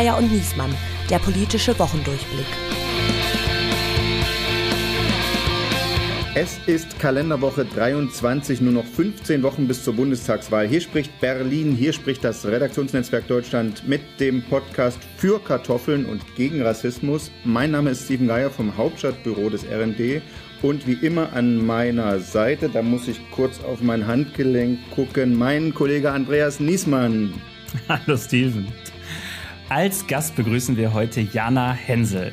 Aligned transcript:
Geier 0.00 0.16
und 0.16 0.32
Niesmann, 0.32 0.74
der 1.10 1.18
politische 1.18 1.78
Wochendurchblick. 1.78 2.46
Es 6.34 6.58
ist 6.66 6.98
Kalenderwoche 6.98 7.66
23, 7.66 8.62
nur 8.62 8.72
noch 8.72 8.86
15 8.86 9.42
Wochen 9.42 9.68
bis 9.68 9.84
zur 9.84 9.92
Bundestagswahl. 9.92 10.66
Hier 10.66 10.80
spricht 10.80 11.20
Berlin, 11.20 11.76
hier 11.76 11.92
spricht 11.92 12.24
das 12.24 12.46
Redaktionsnetzwerk 12.46 13.28
Deutschland 13.28 13.86
mit 13.86 14.00
dem 14.20 14.42
Podcast 14.42 14.98
für 15.18 15.38
Kartoffeln 15.38 16.06
und 16.06 16.34
gegen 16.34 16.62
Rassismus. 16.62 17.30
Mein 17.44 17.72
Name 17.72 17.90
ist 17.90 18.06
Steven 18.06 18.28
Geier 18.28 18.48
vom 18.48 18.74
Hauptstadtbüro 18.78 19.50
des 19.50 19.66
RND 19.66 20.22
und 20.62 20.86
wie 20.86 21.06
immer 21.06 21.34
an 21.34 21.66
meiner 21.66 22.20
Seite, 22.20 22.70
da 22.70 22.80
muss 22.80 23.06
ich 23.06 23.20
kurz 23.32 23.62
auf 23.64 23.82
mein 23.82 24.06
Handgelenk 24.06 24.78
gucken, 24.92 25.36
mein 25.36 25.74
Kollege 25.74 26.10
Andreas 26.10 26.58
Niesmann. 26.58 27.34
Hallo 27.86 28.16
Steven. 28.16 28.66
Als 29.70 30.08
Gast 30.08 30.34
begrüßen 30.34 30.76
wir 30.76 30.94
heute 30.94 31.20
Jana 31.20 31.72
Hensel. 31.72 32.32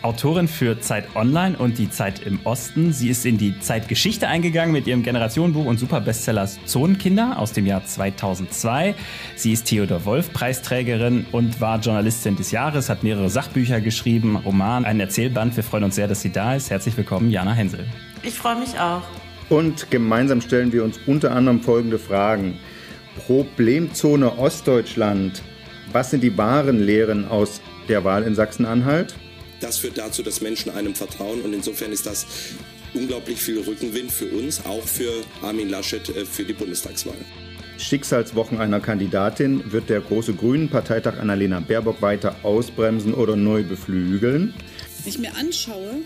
Autorin 0.00 0.48
für 0.48 0.80
Zeit 0.80 1.04
Online 1.14 1.54
und 1.58 1.76
die 1.76 1.90
Zeit 1.90 2.24
im 2.24 2.40
Osten. 2.44 2.94
Sie 2.94 3.10
ist 3.10 3.26
in 3.26 3.36
die 3.36 3.60
Zeitgeschichte 3.60 4.26
eingegangen 4.26 4.72
mit 4.72 4.86
ihrem 4.86 5.02
Generationenbuch 5.02 5.66
und 5.66 5.76
Superbestseller 5.76 6.48
Zonenkinder 6.64 7.38
aus 7.38 7.52
dem 7.52 7.66
Jahr 7.66 7.84
2002. 7.84 8.94
Sie 9.36 9.52
ist 9.52 9.66
Theodor 9.66 10.06
Wolf 10.06 10.32
Preisträgerin 10.32 11.26
und 11.30 11.60
war 11.60 11.78
Journalistin 11.78 12.36
des 12.36 12.52
Jahres, 12.52 12.88
hat 12.88 13.02
mehrere 13.02 13.28
Sachbücher 13.28 13.82
geschrieben, 13.82 14.36
Roman, 14.36 14.86
einen 14.86 15.00
Erzählband. 15.00 15.54
Wir 15.54 15.64
freuen 15.64 15.84
uns 15.84 15.96
sehr, 15.96 16.08
dass 16.08 16.22
sie 16.22 16.32
da 16.32 16.54
ist. 16.54 16.70
Herzlich 16.70 16.96
willkommen, 16.96 17.30
Jana 17.30 17.52
Hensel. 17.52 17.84
Ich 18.22 18.32
freue 18.32 18.56
mich 18.56 18.80
auch. 18.80 19.02
Und 19.50 19.90
gemeinsam 19.90 20.40
stellen 20.40 20.72
wir 20.72 20.84
uns 20.84 20.98
unter 21.06 21.32
anderem 21.32 21.60
folgende 21.60 21.98
Fragen. 21.98 22.58
Problemzone 23.26 24.38
Ostdeutschland. 24.38 25.42
Was 25.92 26.10
sind 26.10 26.22
die 26.22 26.36
wahren 26.38 26.80
Lehren 26.80 27.26
aus 27.26 27.60
der 27.88 28.02
Wahl 28.02 28.22
in 28.22 28.34
Sachsen-Anhalt? 28.34 29.14
Das 29.60 29.78
führt 29.78 29.98
dazu, 29.98 30.22
dass 30.22 30.40
Menschen 30.40 30.72
einem 30.72 30.94
vertrauen 30.94 31.42
und 31.42 31.52
insofern 31.52 31.92
ist 31.92 32.06
das 32.06 32.26
unglaublich 32.94 33.38
viel 33.38 33.60
Rückenwind 33.60 34.10
für 34.10 34.26
uns, 34.26 34.64
auch 34.64 34.82
für 34.82 35.12
Armin 35.42 35.68
Laschet 35.68 36.08
äh, 36.08 36.24
für 36.24 36.44
die 36.44 36.54
Bundestagswahl. 36.54 37.16
Schicksalswochen 37.76 38.58
einer 38.58 38.80
Kandidatin 38.80 39.70
wird 39.70 39.90
der 39.90 40.00
große 40.00 40.32
Grünen-Parteitag 40.34 41.18
Annalena 41.18 41.60
Baerbock 41.60 42.00
weiter 42.00 42.36
ausbremsen 42.42 43.12
oder 43.12 43.36
neu 43.36 43.62
beflügeln. 43.62 44.54
Wenn 45.02 45.08
ich 45.08 45.18
mir 45.18 45.36
anschaue, 45.36 45.96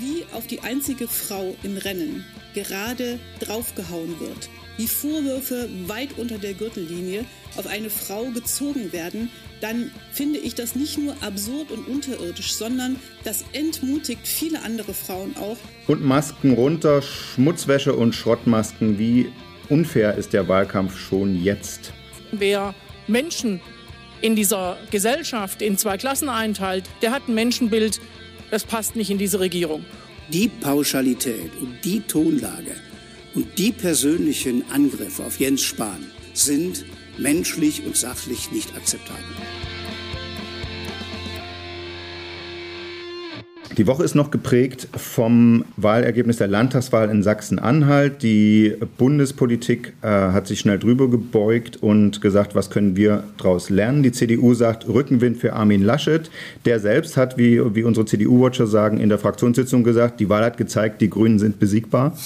wie 0.00 0.24
auf 0.32 0.46
die 0.46 0.60
einzige 0.60 1.08
Frau 1.08 1.54
im 1.62 1.76
Rennen 1.76 2.24
gerade 2.54 3.18
draufgehauen 3.40 4.18
wird, 4.18 4.48
wie 4.76 4.86
Vorwürfe 4.86 5.68
weit 5.86 6.18
unter 6.18 6.38
der 6.38 6.54
Gürtellinie 6.54 7.24
auf 7.56 7.66
eine 7.66 7.90
Frau 7.90 8.26
gezogen 8.26 8.92
werden, 8.92 9.30
dann 9.60 9.90
finde 10.12 10.38
ich 10.38 10.54
das 10.54 10.74
nicht 10.74 10.98
nur 10.98 11.16
absurd 11.22 11.70
und 11.70 11.88
unterirdisch, 11.88 12.54
sondern 12.54 12.96
das 13.24 13.44
entmutigt 13.52 14.26
viele 14.26 14.62
andere 14.62 14.92
Frauen 14.92 15.34
auch. 15.36 15.56
Und 15.86 16.04
Masken 16.04 16.52
runter, 16.52 17.00
Schmutzwäsche 17.00 17.94
und 17.94 18.14
Schrottmasken. 18.14 18.98
Wie 18.98 19.32
unfair 19.68 20.14
ist 20.16 20.32
der 20.32 20.46
Wahlkampf 20.48 20.98
schon 20.98 21.42
jetzt? 21.42 21.92
Wer 22.32 22.74
Menschen 23.06 23.60
in 24.20 24.36
dieser 24.36 24.76
Gesellschaft 24.90 25.62
in 25.62 25.78
zwei 25.78 25.96
Klassen 25.96 26.28
einteilt, 26.28 26.84
der 27.02 27.12
hat 27.12 27.28
ein 27.28 27.34
Menschenbild, 27.34 28.00
das 28.50 28.64
passt 28.64 28.96
nicht 28.96 29.10
in 29.10 29.18
diese 29.18 29.40
Regierung. 29.40 29.84
Die 30.28 30.48
Pauschalität 30.48 31.52
und 31.60 31.84
die 31.84 32.00
Tonlage 32.00 32.74
und 33.36 33.58
die 33.58 33.70
persönlichen 33.70 34.64
Angriffe 34.72 35.22
auf 35.22 35.38
Jens 35.38 35.62
Spahn 35.62 36.06
sind 36.32 36.86
menschlich 37.18 37.84
und 37.84 37.96
sachlich 37.96 38.50
nicht 38.50 38.74
akzeptabel. 38.74 39.22
Die 43.76 43.86
Woche 43.86 44.04
ist 44.04 44.14
noch 44.14 44.30
geprägt 44.30 44.88
vom 44.96 45.66
Wahlergebnis 45.76 46.38
der 46.38 46.48
Landtagswahl 46.48 47.10
in 47.10 47.22
Sachsen-Anhalt. 47.22 48.22
Die 48.22 48.74
Bundespolitik 48.96 49.92
äh, 50.00 50.06
hat 50.06 50.46
sich 50.46 50.60
schnell 50.60 50.78
drüber 50.78 51.10
gebeugt 51.10 51.82
und 51.82 52.22
gesagt, 52.22 52.54
was 52.54 52.70
können 52.70 52.96
wir 52.96 53.24
daraus 53.36 53.68
lernen. 53.68 54.02
Die 54.02 54.12
CDU 54.12 54.54
sagt 54.54 54.88
Rückenwind 54.88 55.36
für 55.36 55.52
Armin 55.52 55.82
Laschet. 55.82 56.30
Der 56.64 56.80
selbst 56.80 57.18
hat, 57.18 57.36
wie, 57.36 57.60
wie 57.74 57.82
unsere 57.82 58.06
CDU-Watcher 58.06 58.66
sagen, 58.66 58.98
in 58.98 59.10
der 59.10 59.18
Fraktionssitzung 59.18 59.84
gesagt, 59.84 60.20
die 60.20 60.30
Wahl 60.30 60.44
hat 60.44 60.56
gezeigt, 60.56 61.02
die 61.02 61.10
Grünen 61.10 61.38
sind 61.38 61.58
besiegbar. 61.58 62.16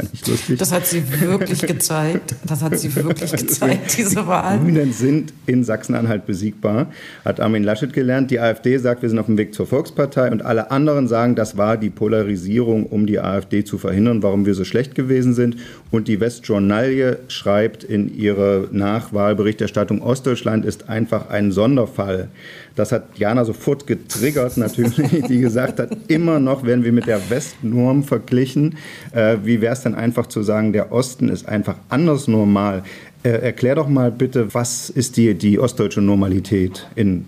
Fand 0.00 0.14
ich 0.14 0.26
lustig. 0.26 0.58
Das 0.58 0.72
hat 0.72 0.86
sie 0.86 1.02
wirklich 1.20 1.60
gezeigt. 1.60 2.34
Das 2.44 2.62
hat 2.62 2.78
sie 2.78 2.94
wirklich 2.94 3.30
gezeigt, 3.36 3.96
diese 3.98 4.26
Wahl. 4.26 4.58
Die 4.58 4.64
Grünen 4.64 4.92
sind 4.92 5.32
in 5.46 5.64
Sachsen-Anhalt 5.64 6.26
besiegbar, 6.26 6.86
hat 7.24 7.40
Armin 7.40 7.64
Laschet 7.64 7.92
gelernt. 7.92 8.30
Die 8.30 8.40
AfD 8.40 8.78
sagt, 8.78 9.02
wir 9.02 9.08
sind 9.08 9.18
auf 9.18 9.26
dem 9.26 9.36
Weg 9.36 9.54
zur 9.54 9.66
Volkspartei 9.66 10.30
und 10.30 10.42
alle 10.42 10.70
anderen 10.70 11.08
sagen, 11.08 11.34
das 11.34 11.56
war 11.56 11.76
die 11.76 11.90
Polarisierung, 11.90 12.86
um 12.86 13.06
die 13.06 13.20
AfD 13.20 13.64
zu 13.64 13.78
verhindern, 13.78 14.22
warum 14.22 14.46
wir 14.46 14.54
so 14.54 14.64
schlecht 14.64 14.94
gewesen 14.94 15.34
sind. 15.34 15.56
Und 15.90 16.08
die 16.08 16.20
Westjournalie 16.20 17.18
schreibt 17.28 17.84
in 17.84 18.16
ihrer 18.16 18.68
Nachwahlberichterstattung, 18.70 20.02
Ostdeutschland 20.02 20.64
ist 20.64 20.88
einfach 20.88 21.28
ein 21.28 21.52
Sonderfall. 21.52 22.28
Das 22.76 22.92
hat 22.92 23.18
Jana 23.18 23.44
sofort 23.44 23.86
getriggert, 23.86 24.56
natürlich, 24.56 25.26
die 25.28 25.40
gesagt 25.40 25.80
hat, 25.80 25.90
immer 26.08 26.38
noch 26.38 26.64
werden 26.64 26.84
wir 26.84 26.92
mit 26.92 27.06
der 27.06 27.20
Westnorm 27.28 28.04
verglichen. 28.04 28.76
Äh, 29.12 29.38
wie 29.44 29.60
wäre 29.60 29.74
es 29.74 29.82
denn 29.90 29.98
einfach 29.98 30.26
zu 30.26 30.42
sagen, 30.42 30.72
der 30.72 30.92
Osten 30.92 31.28
ist 31.28 31.48
einfach 31.48 31.76
anders 31.88 32.28
normal? 32.28 32.82
Äh, 33.22 33.30
erklär 33.30 33.74
doch 33.74 33.88
mal 33.88 34.10
bitte, 34.10 34.54
was 34.54 34.90
ist 34.90 35.16
die, 35.16 35.34
die 35.34 35.58
ostdeutsche 35.58 36.00
Normalität 36.00 36.86
in 36.94 37.26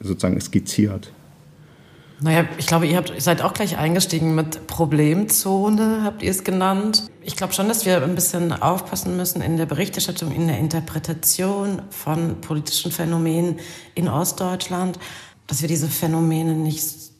sozusagen 0.00 0.40
skizziert? 0.40 1.10
Naja, 2.20 2.46
ich 2.58 2.66
glaube, 2.66 2.86
ihr, 2.86 2.96
habt, 2.96 3.10
ihr 3.10 3.20
seid 3.20 3.42
auch 3.42 3.52
gleich 3.52 3.76
eingestiegen 3.76 4.34
mit 4.34 4.66
Problemzone, 4.66 6.02
habt 6.04 6.22
ihr 6.22 6.30
es 6.30 6.44
genannt. 6.44 7.10
Ich 7.22 7.36
glaube 7.36 7.52
schon, 7.52 7.68
dass 7.68 7.84
wir 7.84 8.02
ein 8.02 8.14
bisschen 8.14 8.52
aufpassen 8.52 9.16
müssen 9.16 9.42
in 9.42 9.56
der 9.56 9.66
Berichterstattung, 9.66 10.32
in 10.32 10.46
der 10.46 10.58
Interpretation 10.58 11.82
von 11.90 12.40
politischen 12.40 12.92
Phänomenen 12.92 13.56
in 13.94 14.08
Ostdeutschland, 14.08 14.98
dass 15.46 15.60
wir 15.60 15.68
diese 15.68 15.88
Phänomene 15.88 16.54
nicht 16.54 17.13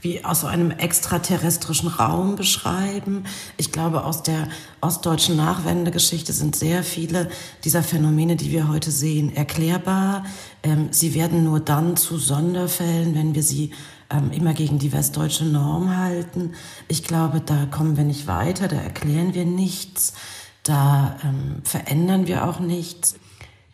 wie 0.00 0.24
aus 0.24 0.42
so 0.42 0.46
einem 0.46 0.70
extraterrestrischen 0.70 1.88
Raum 1.88 2.36
beschreiben. 2.36 3.24
Ich 3.56 3.72
glaube, 3.72 4.04
aus 4.04 4.22
der 4.22 4.48
ostdeutschen 4.80 5.36
Nachwendegeschichte 5.36 6.32
sind 6.32 6.54
sehr 6.54 6.84
viele 6.84 7.28
dieser 7.64 7.82
Phänomene, 7.82 8.36
die 8.36 8.52
wir 8.52 8.68
heute 8.68 8.90
sehen, 8.90 9.34
erklärbar. 9.34 10.24
Ähm, 10.62 10.88
sie 10.90 11.14
werden 11.14 11.44
nur 11.44 11.60
dann 11.60 11.96
zu 11.96 12.18
Sonderfällen, 12.18 13.14
wenn 13.14 13.34
wir 13.34 13.42
sie 13.42 13.72
ähm, 14.10 14.30
immer 14.30 14.54
gegen 14.54 14.78
die 14.78 14.92
westdeutsche 14.92 15.44
Norm 15.44 15.96
halten. 15.96 16.54
Ich 16.86 17.04
glaube, 17.04 17.40
da 17.40 17.66
kommen 17.66 17.96
wir 17.96 18.04
nicht 18.04 18.26
weiter, 18.26 18.68
da 18.68 18.76
erklären 18.76 19.34
wir 19.34 19.44
nichts, 19.44 20.14
da 20.62 21.16
ähm, 21.24 21.62
verändern 21.64 22.26
wir 22.26 22.46
auch 22.48 22.60
nichts. 22.60 23.16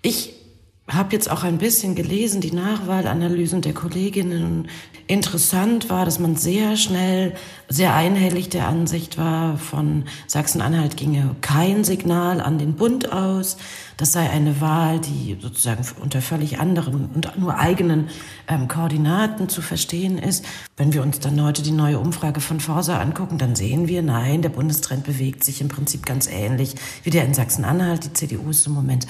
Ich 0.02 0.43
habe 0.86 1.14
jetzt 1.14 1.30
auch 1.30 1.44
ein 1.44 1.56
bisschen 1.56 1.94
gelesen, 1.94 2.42
die 2.42 2.52
Nachwahlanalysen 2.52 3.62
der 3.62 3.72
Kolleginnen. 3.72 4.68
Interessant 5.06 5.88
war, 5.88 6.04
dass 6.04 6.18
man 6.18 6.36
sehr 6.36 6.76
schnell, 6.76 7.34
sehr 7.70 7.94
einhellig 7.94 8.50
der 8.50 8.68
Ansicht 8.68 9.16
war, 9.16 9.56
von 9.56 10.04
Sachsen-Anhalt 10.26 10.98
ginge 10.98 11.36
kein 11.40 11.84
Signal 11.84 12.40
an 12.42 12.58
den 12.58 12.74
Bund 12.74 13.10
aus. 13.12 13.56
Das 13.96 14.12
sei 14.12 14.28
eine 14.28 14.60
Wahl, 14.60 15.00
die 15.00 15.38
sozusagen 15.40 15.86
unter 16.00 16.20
völlig 16.20 16.58
anderen 16.58 17.10
und 17.14 17.38
nur 17.38 17.58
eigenen 17.58 18.08
ähm, 18.46 18.68
Koordinaten 18.68 19.48
zu 19.48 19.62
verstehen 19.62 20.18
ist. 20.18 20.44
Wenn 20.76 20.92
wir 20.92 21.02
uns 21.02 21.18
dann 21.18 21.42
heute 21.42 21.62
die 21.62 21.70
neue 21.70 21.98
Umfrage 21.98 22.40
von 22.40 22.60
Forsa 22.60 22.98
angucken, 22.98 23.38
dann 23.38 23.56
sehen 23.56 23.88
wir, 23.88 24.02
nein, 24.02 24.42
der 24.42 24.50
Bundestrend 24.50 25.04
bewegt 25.04 25.44
sich 25.44 25.62
im 25.62 25.68
Prinzip 25.68 26.04
ganz 26.04 26.26
ähnlich 26.26 26.74
wie 27.04 27.10
der 27.10 27.24
in 27.24 27.32
Sachsen-Anhalt. 27.32 28.04
Die 28.04 28.12
CDU 28.12 28.50
ist 28.50 28.66
im 28.66 28.74
Moment 28.74 29.06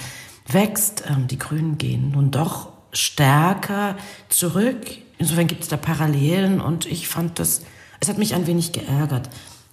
wächst. 0.47 1.03
Ähm, 1.07 1.27
die 1.27 1.39
Grünen 1.39 1.77
gehen 1.77 2.11
nun 2.11 2.31
doch 2.31 2.69
stärker 2.91 3.97
zurück. 4.29 4.85
Insofern 5.17 5.47
gibt 5.47 5.63
es 5.63 5.69
da 5.69 5.77
Parallelen 5.77 6.61
und 6.61 6.85
ich 6.85 7.07
fand 7.07 7.39
das, 7.39 7.61
es 7.99 8.09
hat 8.09 8.17
mich 8.17 8.35
ein 8.35 8.47
wenig 8.47 8.71
geärgert, 8.71 9.29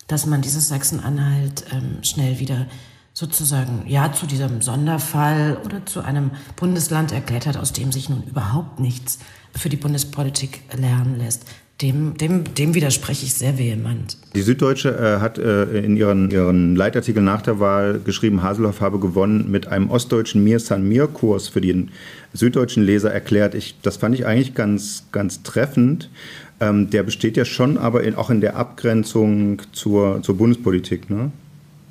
dass 0.06 0.26
man 0.26 0.42
dieses 0.42 0.68
Sachsen-Anhalt 0.68 1.64
ähm, 1.72 2.02
schnell 2.02 2.38
wieder 2.38 2.66
sozusagen 3.14 3.84
ja 3.86 4.12
zu 4.12 4.26
diesem 4.26 4.62
Sonderfall 4.62 5.58
oder 5.64 5.84
zu 5.84 6.00
einem 6.00 6.30
Bundesland 6.56 7.12
erklärt 7.12 7.46
hat, 7.46 7.56
aus 7.56 7.72
dem 7.72 7.92
sich 7.92 8.08
nun 8.08 8.22
überhaupt 8.22 8.80
nichts 8.80 9.18
für 9.54 9.68
die 9.68 9.76
Bundespolitik 9.76 10.62
lernen 10.72 11.18
lässt. 11.18 11.44
Dem, 11.82 12.16
dem, 12.16 12.54
dem 12.54 12.74
widerspreche 12.74 13.26
ich 13.26 13.34
sehr 13.34 13.58
vehement. 13.58 14.16
Die 14.36 14.42
Süddeutsche 14.42 14.90
äh, 14.90 15.20
hat 15.20 15.36
äh, 15.36 15.64
in 15.80 15.96
ihren, 15.96 16.30
ihren 16.30 16.76
Leitartikel 16.76 17.22
nach 17.22 17.42
der 17.42 17.58
Wahl 17.58 18.00
geschrieben, 18.04 18.42
Haselhoff 18.42 18.80
habe 18.80 19.00
gewonnen 19.00 19.50
mit 19.50 19.66
einem 19.66 19.90
ostdeutschen 19.90 20.44
Mir 20.44 20.60
San 20.60 20.88
Mir 20.88 21.08
Kurs 21.08 21.48
für 21.48 21.60
den 21.60 21.90
süddeutschen 22.32 22.84
Leser 22.84 23.12
erklärt. 23.12 23.56
Ich, 23.56 23.74
das 23.82 23.96
fand 23.96 24.14
ich 24.14 24.24
eigentlich 24.26 24.54
ganz, 24.54 25.06
ganz 25.10 25.42
treffend. 25.42 26.08
Ähm, 26.60 26.88
der 26.90 27.02
besteht 27.02 27.36
ja 27.36 27.44
schon 27.44 27.76
aber 27.76 28.04
in, 28.04 28.14
auch 28.14 28.30
in 28.30 28.40
der 28.40 28.54
Abgrenzung 28.54 29.60
zur, 29.72 30.22
zur 30.22 30.36
Bundespolitik, 30.36 31.10
ne? 31.10 31.32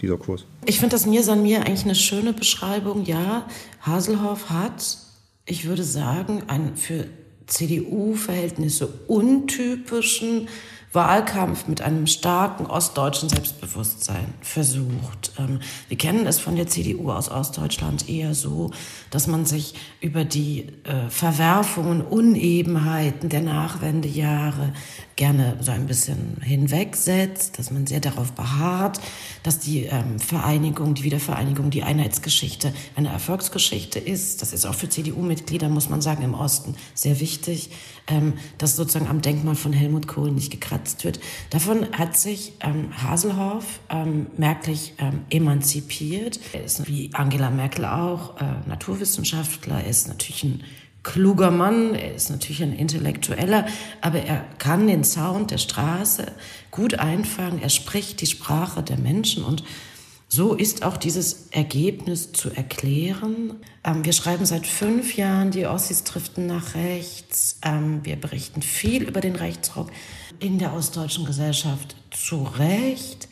dieser 0.02 0.18
Kurs. 0.18 0.46
Ich 0.66 0.80
finde 0.80 0.96
das 0.96 1.06
Mir 1.06 1.22
San 1.22 1.44
Mir 1.44 1.66
eigentlich 1.66 1.84
eine 1.84 1.96
schöne 1.96 2.32
Beschreibung. 2.32 3.04
Ja, 3.04 3.46
Haselhoff 3.82 4.50
hat, 4.50 4.98
ich 5.46 5.68
würde 5.68 5.84
sagen, 5.84 6.44
ein 6.48 6.78
für 6.78 7.06
CDU-Verhältnisse 7.48 8.88
untypischen 9.08 10.48
Wahlkampf 10.94 11.68
mit 11.68 11.82
einem 11.82 12.06
starken 12.06 12.66
ostdeutschen 12.66 13.30
Selbstbewusstsein 13.30 14.34
versucht. 14.42 15.32
Ähm, 15.40 15.62
wir 15.88 15.98
kennen 15.98 16.28
es 16.28 16.40
von 16.40 16.58
der 16.58 16.68
CDU 16.68 17.12
aus 17.12 17.32
Ostdeutschland 17.32 18.10
eher 18.10 18.34
so, 18.34 18.72
dass 19.10 19.28
man 19.28 19.46
sich 19.46 19.76
über 20.02 20.26
die 20.26 20.68
äh, 20.84 21.10
Verwerfungen, 21.10 22.02
Unebenheiten 22.02 23.30
der 23.30 23.42
Nachwendejahre 23.42 24.74
gerne 25.16 25.58
so 25.62 25.72
ein 25.72 25.88
bisschen 25.88 26.42
hinwegsetzt, 26.42 27.58
dass 27.58 27.72
man 27.72 27.88
sehr 27.88 28.02
darauf 28.02 28.34
beharrt, 28.34 29.00
dass 29.44 29.60
die 29.60 29.84
ähm, 29.84 30.20
Vereinigung, 30.20 30.94
die 30.94 31.04
Wiedervereinigung, 31.04 31.70
die 31.70 31.84
Einheitsgeschichte 31.84 32.74
eine 32.96 33.10
Erfolgsgeschichte 33.10 34.00
ist. 34.00 34.42
Das 34.42 34.52
ist 34.52 34.66
auch 34.66 34.76
für 34.76 34.90
CDU-Mitglieder, 34.90 35.70
muss 35.70 35.90
man 35.90 36.02
sagen, 36.02 36.24
im 36.24 36.34
Osten 36.34 36.76
sehr 36.96 37.22
wichtig, 37.22 37.70
ähm, 38.08 38.34
dass 38.58 38.76
sozusagen 38.76 39.08
am 39.08 39.22
Denkmal 39.22 39.56
von 39.56 39.72
Helmut 39.72 40.08
Kohl 40.08 40.32
nicht 40.32 40.52
gekratzt 40.52 40.81
wird. 41.04 41.20
Davon 41.50 41.88
hat 41.92 42.18
sich 42.18 42.54
ähm, 42.62 42.92
Haselhoff 43.04 43.80
ähm, 43.90 44.28
merklich 44.38 44.94
ähm, 44.98 45.22
emanzipiert. 45.30 46.40
Er 46.54 46.64
ist 46.64 46.88
wie 46.88 47.10
Angela 47.14 47.50
Merkel 47.50 47.86
auch 47.86 48.38
äh, 48.38 48.46
Naturwissenschaftler, 48.68 49.82
er 49.82 49.90
ist 49.90 50.08
natürlich 50.08 50.44
ein 50.44 50.64
kluger 51.04 51.50
Mann, 51.50 51.96
er 51.96 52.14
ist 52.14 52.30
natürlich 52.30 52.62
ein 52.62 52.74
Intellektueller, 52.74 53.66
aber 54.02 54.20
er 54.20 54.46
kann 54.60 54.88
den 54.88 55.04
Sound 55.04 55.52
der 55.52 55.58
Straße 55.58 56.32
gut 56.70 56.96
einfangen, 56.96 57.62
er 57.62 57.70
spricht 57.70 58.22
die 58.22 58.28
Sprache 58.28 58.84
der 58.84 58.98
Menschen 58.98 59.44
und 59.44 59.64
so 60.34 60.54
ist 60.54 60.84
auch 60.84 60.96
dieses 60.96 61.50
Ergebnis 61.52 62.32
zu 62.32 62.52
erklären. 62.52 63.56
Ähm, 63.84 64.06
wir 64.06 64.14
schreiben 64.14 64.46
seit 64.46 64.66
fünf 64.66 65.18
Jahren, 65.18 65.52
die 65.52 65.66
Ossis 65.66 66.06
driften 66.06 66.48
nach 66.48 66.74
rechts. 66.74 67.60
Ähm, 67.66 68.00
wir 68.04 68.16
berichten 68.16 68.62
viel 68.62 69.04
über 69.04 69.20
den 69.20 69.36
Rechtsruck 69.36 69.92
in 70.42 70.58
der 70.58 70.74
ostdeutschen 70.74 71.26
Gesellschaft 71.26 71.96
zu 72.10 72.44
Recht. 72.58 73.28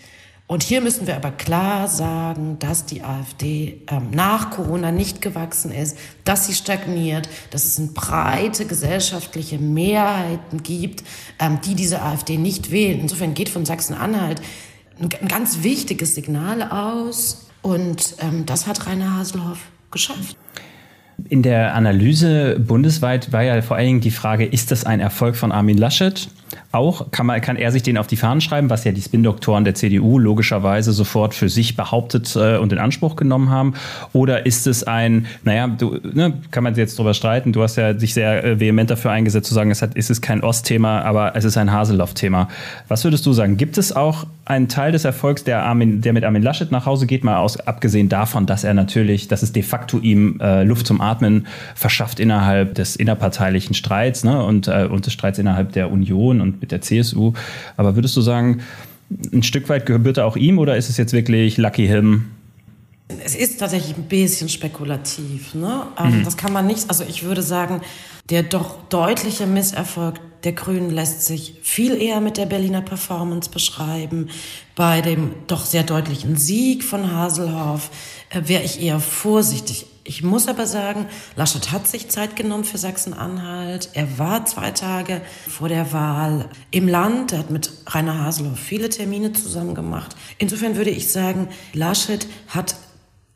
Und 0.48 0.64
hier 0.64 0.82
müssen 0.82 1.06
wir 1.06 1.16
aber 1.16 1.32
klar 1.32 1.88
sagen, 1.88 2.58
dass 2.58 2.86
die 2.86 3.04
AfD 3.04 3.82
ähm, 3.88 4.10
nach 4.12 4.50
Corona 4.50 4.92
nicht 4.92 5.22
gewachsen 5.22 5.72
ist, 5.72 5.98
dass 6.24 6.48
sie 6.48 6.54
stagniert, 6.54 7.30
dass 7.52 7.66
es 7.66 7.78
eine 7.78 7.90
breite 7.90 8.66
gesellschaftliche 8.66 9.60
Mehrheiten 9.60 10.64
gibt, 10.64 11.04
ähm, 11.40 11.60
die 11.64 11.76
diese 11.76 12.02
AfD 12.02 12.38
nicht 12.38 12.72
wählen. 12.72 13.00
Insofern 13.00 13.36
geht 13.36 13.50
von 13.50 13.66
Sachsen-Anhalt 13.66 14.42
ein, 15.00 15.10
ein, 15.22 15.28
ganz 15.28 15.62
wichtiges 15.62 16.16
Signal 16.16 16.64
aus. 16.64 17.48
Und 17.62 18.16
ähm, 18.20 18.48
das 18.48 18.66
hat 18.66 18.88
Rainer 18.88 19.18
Haselhoff 19.18 19.60
geschafft. 19.92 20.36
In 21.28 21.44
der 21.44 21.76
Analyse 21.76 22.60
bundesweit 22.60 23.32
war 23.32 23.44
ja 23.44 23.62
vor 23.62 23.78
allen 23.78 23.88
Dingen 23.88 24.02
die 24.02 24.12
Frage, 24.12 24.46
ist 24.46 24.72
das 24.72 24.84
ein 24.84 25.00
Erfolg 25.00 25.36
von 25.36 25.52
Armin 25.52 25.78
Laschet? 25.78 26.30
Auch 26.72 27.12
kann, 27.12 27.26
man, 27.26 27.42
kann 27.42 27.56
er 27.56 27.72
sich 27.72 27.84
den 27.84 27.98
auf 27.98 28.08
die 28.08 28.16
Fahnen 28.16 28.42
schreiben, 28.42 28.70
was 28.70 28.84
ja 28.84 28.92
die 28.92 29.02
Spin-Doktoren 29.02 29.64
der 29.64 29.76
CDU 29.76 30.20
logischerweise 30.20 30.92
sofort 30.92 31.34
für 31.34 31.50
sich 31.50 31.76
behauptet 31.76 32.36
äh, 32.36 32.58
und 32.58 32.72
in 32.72 32.80
Anspruch 32.80 33.16
genommen 33.16 33.50
haben? 33.50 33.74
Oder 34.14 34.46
ist 34.46 34.68
es 34.68 34.84
ein, 34.84 35.26
naja, 35.44 35.68
du, 35.68 36.00
ne, 36.14 36.34
kann 36.52 36.64
man 36.64 36.76
jetzt 36.76 36.98
drüber 36.98 37.14
streiten, 37.14 37.54
du 37.54 37.64
hast 37.64 37.76
ja 37.76 37.98
sich 37.98 38.14
sehr 38.14 38.44
äh, 38.44 38.60
vehement 38.60 38.90
dafür 38.90 39.12
eingesetzt 39.12 39.48
zu 39.48 39.54
sagen, 39.54 39.72
es 39.72 39.82
hat, 39.82 39.96
ist 39.96 40.22
kein 40.22 40.44
Ostthema, 40.44 41.02
aber 41.02 41.36
es 41.36 41.46
ist 41.46 41.58
ein 41.58 41.72
Haseloff-Thema. 41.72 42.48
Was 42.88 43.04
würdest 43.04 43.26
du 43.26 43.34
sagen? 43.34 43.58
Gibt 43.58 43.78
es 43.78 43.96
auch 43.96 44.26
einen 44.46 44.68
Teil 44.68 44.92
des 44.92 45.06
Erfolgs, 45.06 45.44
der, 45.44 45.64
Armin, 45.64 46.02
der 46.02 46.12
mit 46.12 46.24
Armin 46.24 46.42
Laschet 46.42 46.72
nach 46.72 46.88
Hause 46.88 47.06
geht, 47.06 47.24
mal 47.24 47.38
aus, 47.38 47.60
abgesehen 47.60 48.10
davon, 48.10 48.48
dass 48.48 48.64
er 48.64 48.74
natürlich, 48.74 49.28
dass 49.28 49.44
es 49.44 49.54
de 49.54 49.62
facto 49.62 50.00
ihm 50.00 50.40
äh, 50.42 50.64
Luft 50.64 50.88
zum 50.88 51.02
Atmen 51.02 51.46
verschafft 51.76 52.20
innerhalb 52.20 52.74
des 52.74 52.96
innerparteilichen 52.96 53.76
Streits 53.76 54.24
ne, 54.24 54.44
und, 54.44 54.68
äh, 54.68 54.88
und 54.90 55.06
des 55.06 55.14
Streits 55.14 55.38
innerhalb 55.38 55.74
der 55.74 55.92
Union 55.92 56.39
und 56.42 56.62
mit 56.62 56.72
der 56.72 56.82
CSU. 56.82 57.34
Aber 57.78 57.96
würdest 57.96 58.16
du 58.16 58.22
sagen, 58.22 58.62
ein 59.34 59.44
Stück 59.44 59.70
weit 59.70 59.86
gebührt 59.86 60.18
er 60.18 60.26
auch 60.26 60.36
ihm 60.36 60.60
oder 60.60 60.78
ist 60.78 60.90
es 60.90 60.98
jetzt 60.98 61.14
wirklich 61.14 61.58
Lucky 61.58 61.88
Him? 61.88 62.26
Es 63.24 63.36
ist 63.36 63.60
tatsächlich 63.60 63.98
ein 63.98 64.04
bisschen 64.04 64.50
spekulativ. 64.50 65.56
Ne? 65.56 65.84
Ähm, 65.98 66.20
mhm. 66.20 66.26
Das 66.26 66.38
kann 66.38 66.54
man 66.54 66.68
nicht, 66.68 66.90
also 66.90 67.04
ich 67.04 67.24
würde 67.24 67.42
sagen, 67.42 67.82
der 68.30 68.44
doch 68.44 68.78
deutliche 68.90 69.48
Misserfolg 69.48 70.20
der 70.44 70.54
Grünen 70.54 70.90
lässt 70.90 71.26
sich 71.26 71.56
viel 71.64 72.02
eher 72.02 72.22
mit 72.22 72.38
der 72.38 72.46
Berliner 72.46 72.82
Performance 72.82 73.50
beschreiben. 73.50 74.30
Bei 74.76 75.02
dem 75.02 75.32
doch 75.48 75.66
sehr 75.66 75.84
deutlichen 75.84 76.38
Sieg 76.38 76.84
von 76.84 77.12
Haselhoff 77.12 77.90
äh, 78.30 78.42
wäre 78.46 78.64
ich 78.64 78.82
eher 78.82 79.00
vorsichtig. 79.00 79.86
Ich 80.10 80.24
muss 80.24 80.48
aber 80.48 80.66
sagen, 80.66 81.06
Laschet 81.36 81.72
hat 81.72 81.88
sich 81.88 82.10
Zeit 82.10 82.36
genommen 82.36 82.64
für 82.64 82.80
Sachsen-Anhalt. 82.80 83.92
Er 83.94 84.18
war 84.18 84.44
zwei 84.44 84.72
Tage 84.72 85.22
vor 85.48 85.70
der 85.70 85.94
Wahl 85.94 86.50
im 86.72 86.88
Land. 86.88 87.32
Er 87.32 87.38
hat 87.38 87.52
mit 87.52 87.72
Rainer 87.86 88.26
Haselhoff 88.26 88.58
viele 88.58 88.90
Termine 88.90 89.34
zusammen 89.34 89.76
gemacht. 89.76 90.16
Insofern 90.40 90.78
würde 90.78 90.90
ich 90.90 91.12
sagen, 91.12 91.48
Laschet 91.74 92.26
hat 92.48 92.76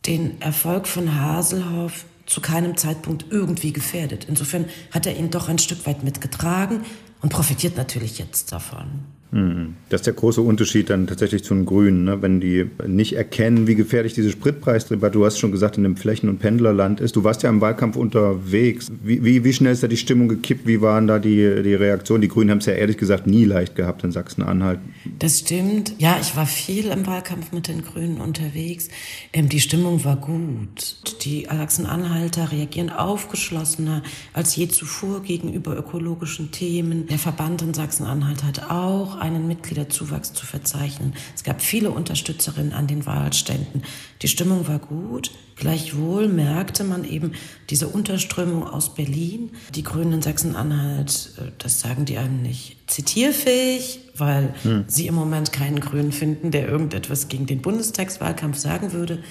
den 0.08 0.42
Erfolg 0.42 0.88
von 0.88 1.22
Haselhoff 1.22 2.06
zu 2.26 2.42
keinem 2.42 2.76
Zeitpunkt 2.76 3.26
irgendwie 3.30 3.72
gefährdet. 3.72 4.26
Insofern 4.28 4.66
hat 4.90 5.06
er 5.06 5.16
ihn 5.16 5.30
doch 5.30 5.50
ein 5.50 5.60
Stück 5.60 5.86
weit 5.86 6.04
mitgetragen 6.04 6.86
und 7.22 7.30
profitiert 7.30 7.78
natürlich 7.78 8.18
jetzt 8.18 8.52
davon. 8.52 9.06
Hm. 9.34 9.74
Das 9.90 10.02
ist 10.02 10.06
der 10.06 10.14
große 10.14 10.42
Unterschied 10.42 10.92
dann 10.92 11.08
tatsächlich 11.08 11.44
zu 11.44 11.56
den 11.56 11.66
Grünen, 11.66 12.04
ne? 12.04 12.22
wenn 12.22 12.40
die 12.40 12.70
nicht 12.86 13.14
erkennen, 13.14 13.66
wie 13.66 13.74
gefährlich 13.74 14.14
diese 14.14 14.30
Spritpreisdebatte, 14.30 15.14
du 15.14 15.26
hast 15.26 15.40
schon 15.40 15.52
gesagt, 15.52 15.76
in 15.76 15.84
dem 15.84 15.98
Flächen- 15.98 16.30
und 16.30 16.38
Pendlerland 16.38 17.00
ist. 17.00 17.16
Du 17.16 17.24
warst 17.24 17.42
ja 17.42 17.50
im 17.50 17.60
Wahlkampf 17.60 17.96
unterwegs. 17.96 18.92
Wie, 19.04 19.24
wie, 19.24 19.44
wie 19.44 19.54
schnell 19.54 19.74
ist 19.74 19.82
da 19.82 19.88
die 19.88 19.98
Stimmung 19.98 20.28
gekippt? 20.28 20.68
Wie 20.68 20.82
waren 20.82 21.08
da 21.08 21.18
die, 21.18 21.64
die 21.64 21.74
Reaktionen? 21.74 22.22
Die 22.22 22.28
Grünen 22.28 22.52
haben 22.52 22.60
es 22.60 22.68
ja 22.68 22.74
ehrlich 22.74 22.98
gesagt 22.98 23.26
nie 23.26 23.44
leicht 23.46 23.76
gehabt 23.76 24.04
in 24.04 24.12
Sachsen-Anhalt. 24.12 24.80
Das 25.18 25.40
stimmt. 25.40 25.96
Ja, 25.98 26.18
ich 26.22 26.36
war 26.36 26.46
viel 26.46 26.86
im 26.92 27.08
Wahlkampf 27.08 27.52
mit 27.54 27.68
den 27.68 27.82
Grünen 27.84 28.22
unterwegs. 28.22 28.90
Ähm, 29.34 29.50
die 29.50 29.62
Stimmung 29.62 30.06
war 30.06 30.18
gut. 30.18 30.98
Die 31.26 31.46
Sachsen-Anhalter 31.46 32.52
reagieren 32.52 32.92
aufgeschlossener 32.92 34.04
als 34.34 34.56
je 34.56 34.68
zuvor 34.68 35.24
gegenüber 35.24 35.76
ökologischen 35.76 36.52
Themen. 36.52 37.08
Der 37.08 37.18
Verband 37.18 37.64
in 37.64 37.74
Sachsen-Anhalt 37.74 38.44
hat 38.44 38.70
auch 38.70 39.23
einen 39.24 39.48
Mitgliederzuwachs 39.48 40.34
zu 40.34 40.46
verzeichnen. 40.46 41.14
Es 41.34 41.44
gab 41.44 41.62
viele 41.62 41.92
Unterstützerinnen 41.92 42.74
an 42.74 42.88
den 42.88 43.06
Wahlständen. 43.06 43.84
Die 44.22 44.28
Stimmung 44.28 44.68
war 44.68 44.80
gut. 44.80 45.32
Gleichwohl 45.56 46.28
merkte 46.28 46.84
man 46.84 47.06
eben 47.06 47.32
diese 47.70 47.88
Unterströmung 47.88 48.68
aus 48.68 48.94
Berlin. 48.94 49.52
Die 49.74 49.84
Grünen 49.84 50.14
in 50.14 50.22
Sachsen-Anhalt, 50.22 51.34
äh, 51.38 51.52
das 51.58 51.80
sagen 51.80 52.06
die 52.06 52.18
einem 52.18 52.42
nicht 52.42 52.78
zitierfähig, 52.88 54.00
weil 54.18 54.54
hm. 54.64 54.86
sie 54.88 55.08
im 55.08 55.16
Moment 55.16 55.54
keinen 55.54 55.80
Grünen 55.80 56.12
finden, 56.12 56.52
der 56.52 56.68
irgendetwas 56.68 57.30
gegen 57.30 57.46
den 57.46 57.62
Bundestagswahlkampf 57.62 58.58
sagen 58.58 58.92
würde. 58.92 59.24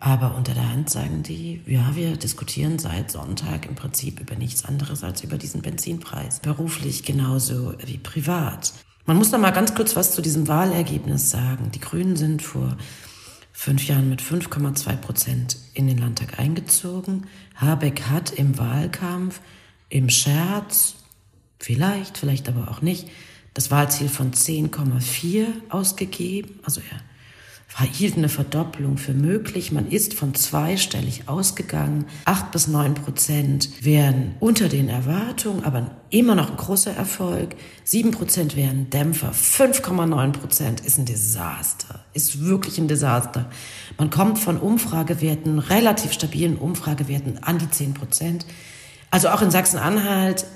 Aber 0.00 0.34
unter 0.34 0.52
der 0.52 0.68
Hand 0.68 0.90
sagen 0.90 1.22
die, 1.22 1.60
ja, 1.64 1.94
wir 1.94 2.16
diskutieren 2.16 2.80
seit 2.80 3.12
Sonntag 3.12 3.66
im 3.66 3.76
Prinzip 3.76 4.18
über 4.18 4.34
nichts 4.34 4.64
anderes 4.64 5.04
als 5.04 5.22
über 5.22 5.38
diesen 5.38 5.62
Benzinpreis. 5.62 6.40
Beruflich 6.40 7.04
genauso 7.04 7.74
wie 7.86 7.98
privat. 7.98 8.72
Man 9.04 9.16
muss 9.16 9.32
noch 9.32 9.40
mal 9.40 9.50
ganz 9.50 9.74
kurz 9.74 9.96
was 9.96 10.12
zu 10.12 10.22
diesem 10.22 10.46
Wahlergebnis 10.46 11.30
sagen. 11.30 11.72
Die 11.74 11.80
Grünen 11.80 12.14
sind 12.14 12.40
vor 12.40 12.76
fünf 13.52 13.88
Jahren 13.88 14.08
mit 14.08 14.22
5,2 14.22 14.96
Prozent 14.96 15.56
in 15.74 15.88
den 15.88 15.98
Landtag 15.98 16.38
eingezogen. 16.38 17.26
Habeck 17.56 18.02
hat 18.02 18.30
im 18.30 18.58
Wahlkampf, 18.58 19.40
im 19.88 20.08
Scherz, 20.08 20.94
vielleicht, 21.58 22.16
vielleicht 22.16 22.48
aber 22.48 22.70
auch 22.70 22.80
nicht, 22.80 23.08
das 23.54 23.72
Wahlziel 23.72 24.08
von 24.08 24.32
10,4 24.32 25.46
ausgegeben. 25.68 26.60
Also 26.62 26.80
er 26.80 27.00
hielt 27.80 28.16
eine 28.16 28.28
Verdopplung 28.28 28.98
für 28.98 29.14
möglich. 29.14 29.72
Man 29.72 29.88
ist 29.88 30.14
von 30.14 30.34
zweistellig 30.34 31.22
ausgegangen. 31.26 32.04
Acht 32.26 32.50
bis 32.50 32.68
neun 32.68 32.94
Prozent 32.94 33.70
wären 33.80 34.34
unter 34.40 34.68
den 34.68 34.88
Erwartungen, 34.88 35.64
aber 35.64 35.90
immer 36.10 36.34
noch 36.34 36.50
ein 36.50 36.56
großer 36.56 36.94
Erfolg. 36.94 37.56
Sieben 37.82 38.10
Prozent 38.10 38.56
wären 38.56 38.90
Dämpfer. 38.90 39.32
5,9 39.32 40.32
Prozent 40.32 40.80
ist 40.80 40.98
ein 40.98 41.06
Desaster. 41.06 42.04
Ist 42.12 42.44
wirklich 42.44 42.78
ein 42.78 42.88
Desaster. 42.88 43.50
Man 43.98 44.10
kommt 44.10 44.38
von 44.38 44.58
Umfragewerten, 44.58 45.58
relativ 45.58 46.12
stabilen 46.12 46.58
Umfragewerten 46.58 47.42
an 47.42 47.58
die 47.58 47.70
zehn 47.70 47.94
Prozent. 47.94 48.44
Also 49.10 49.28
auch 49.30 49.40
in 49.40 49.50
Sachsen-Anhalt, 49.50 50.46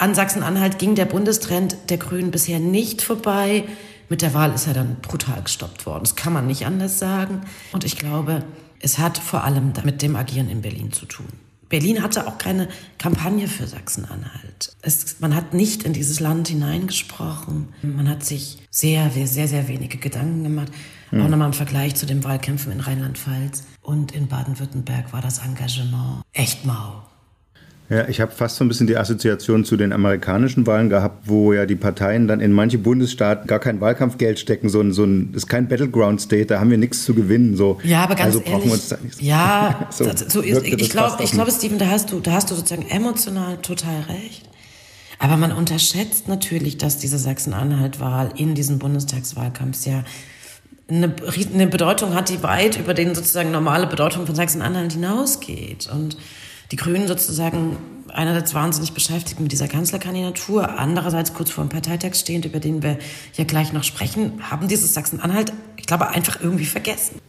an 0.00 0.14
Sachsen-Anhalt 0.14 0.78
ging 0.78 0.94
der 0.94 1.04
Bundestrend 1.04 1.76
der 1.90 1.98
Grünen 1.98 2.30
bisher 2.30 2.58
nicht 2.58 3.02
vorbei. 3.02 3.64
Mit 4.10 4.22
der 4.22 4.34
Wahl 4.34 4.52
ist 4.52 4.66
er 4.66 4.74
dann 4.74 4.96
brutal 4.96 5.40
gestoppt 5.42 5.86
worden. 5.86 6.02
Das 6.02 6.16
kann 6.16 6.32
man 6.32 6.46
nicht 6.46 6.66
anders 6.66 6.98
sagen. 6.98 7.42
Und 7.72 7.84
ich 7.84 7.96
glaube, 7.96 8.44
es 8.80 8.98
hat 8.98 9.16
vor 9.16 9.44
allem 9.44 9.72
mit 9.84 10.02
dem 10.02 10.16
Agieren 10.16 10.50
in 10.50 10.62
Berlin 10.62 10.92
zu 10.92 11.06
tun. 11.06 11.28
Berlin 11.68 12.02
hatte 12.02 12.26
auch 12.26 12.36
keine 12.36 12.68
Kampagne 12.98 13.46
für 13.46 13.68
Sachsen-Anhalt. 13.68 14.76
Man 15.20 15.36
hat 15.36 15.54
nicht 15.54 15.84
in 15.84 15.92
dieses 15.92 16.18
Land 16.18 16.48
hineingesprochen. 16.48 17.68
Man 17.82 18.08
hat 18.08 18.24
sich 18.24 18.58
sehr, 18.70 19.10
sehr, 19.10 19.46
sehr 19.46 19.68
wenige 19.68 19.98
Gedanken 19.98 20.42
gemacht. 20.42 20.72
Mhm. 21.12 21.22
Auch 21.22 21.28
nochmal 21.28 21.46
im 21.46 21.52
Vergleich 21.52 21.94
zu 21.94 22.06
den 22.06 22.24
Wahlkämpfen 22.24 22.72
in 22.72 22.80
Rheinland-Pfalz 22.80 23.62
und 23.82 24.10
in 24.10 24.26
Baden-Württemberg 24.26 25.12
war 25.12 25.22
das 25.22 25.38
Engagement 25.38 26.24
echt 26.32 26.66
mau. 26.66 27.04
Ja, 27.90 28.08
ich 28.08 28.20
habe 28.20 28.30
fast 28.30 28.54
so 28.54 28.64
ein 28.64 28.68
bisschen 28.68 28.86
die 28.86 28.96
Assoziation 28.96 29.64
zu 29.64 29.76
den 29.76 29.92
amerikanischen 29.92 30.64
Wahlen 30.64 30.88
gehabt, 30.88 31.28
wo 31.28 31.52
ja 31.52 31.66
die 31.66 31.74
Parteien 31.74 32.28
dann 32.28 32.38
in 32.38 32.52
manche 32.52 32.78
Bundesstaaten 32.78 33.48
gar 33.48 33.58
kein 33.58 33.80
Wahlkampfgeld 33.80 34.38
stecken, 34.38 34.68
so 34.68 34.80
ein, 34.80 34.92
so 34.92 35.02
ein 35.02 35.34
ist 35.34 35.48
kein 35.48 35.66
Battleground 35.66 36.20
State, 36.20 36.46
da 36.46 36.60
haben 36.60 36.70
wir 36.70 36.78
nichts 36.78 37.04
zu 37.04 37.14
gewinnen. 37.14 37.56
So. 37.56 37.80
Ja, 37.82 38.04
aber 38.04 38.14
ganz 38.14 38.36
also 38.36 38.42
ehrlich, 38.42 38.64
wir 38.66 38.72
uns 38.72 38.88
da 38.88 38.96
nicht 39.02 39.16
so. 39.16 39.24
ja, 39.24 39.88
so 39.90 40.04
so 40.04 40.40
ist, 40.40 40.64
ich 40.64 40.88
glaube, 40.88 41.22
ich 41.24 41.32
glaube. 41.32 41.50
Steven, 41.50 41.78
da 41.78 41.88
hast 41.88 42.12
du, 42.12 42.20
da 42.20 42.30
hast 42.30 42.52
du 42.52 42.54
sozusagen 42.54 42.88
emotional 42.88 43.56
total 43.56 44.02
recht. 44.02 44.48
Aber 45.18 45.36
man 45.36 45.50
unterschätzt 45.50 46.28
natürlich, 46.28 46.78
dass 46.78 46.98
diese 46.98 47.18
Sachsen-Anhalt-Wahl 47.18 48.30
in 48.36 48.54
diesem 48.54 48.78
Bundestagswahlkampf 48.78 49.84
ja 49.84 50.04
eine, 50.88 51.12
eine 51.52 51.66
Bedeutung 51.66 52.14
hat, 52.14 52.28
die 52.28 52.42
weit 52.44 52.78
über 52.78 52.94
den 52.94 53.16
sozusagen 53.16 53.50
normale 53.50 53.88
Bedeutung 53.88 54.26
von 54.26 54.34
Sachsen-Anhalt 54.36 54.92
hinausgeht. 54.92 55.90
Und 55.92 56.16
die 56.70 56.76
Grünen 56.76 57.08
sozusagen 57.08 57.76
einerseits 58.12 58.54
wahnsinnig 58.54 58.92
beschäftigt 58.92 59.40
mit 59.40 59.52
dieser 59.52 59.68
Kanzlerkandidatur, 59.68 60.78
andererseits 60.78 61.34
kurz 61.34 61.50
vor 61.50 61.64
dem 61.64 61.68
Parteitag 61.68 62.14
stehend, 62.14 62.44
über 62.44 62.60
den 62.60 62.82
wir 62.82 62.98
ja 63.34 63.44
gleich 63.44 63.72
noch 63.72 63.84
sprechen, 63.84 64.50
haben 64.50 64.68
dieses 64.68 64.94
Sachsen-Anhalt, 64.94 65.52
ich 65.76 65.86
glaube, 65.86 66.08
einfach 66.08 66.40
irgendwie 66.40 66.66
vergessen. 66.66 67.20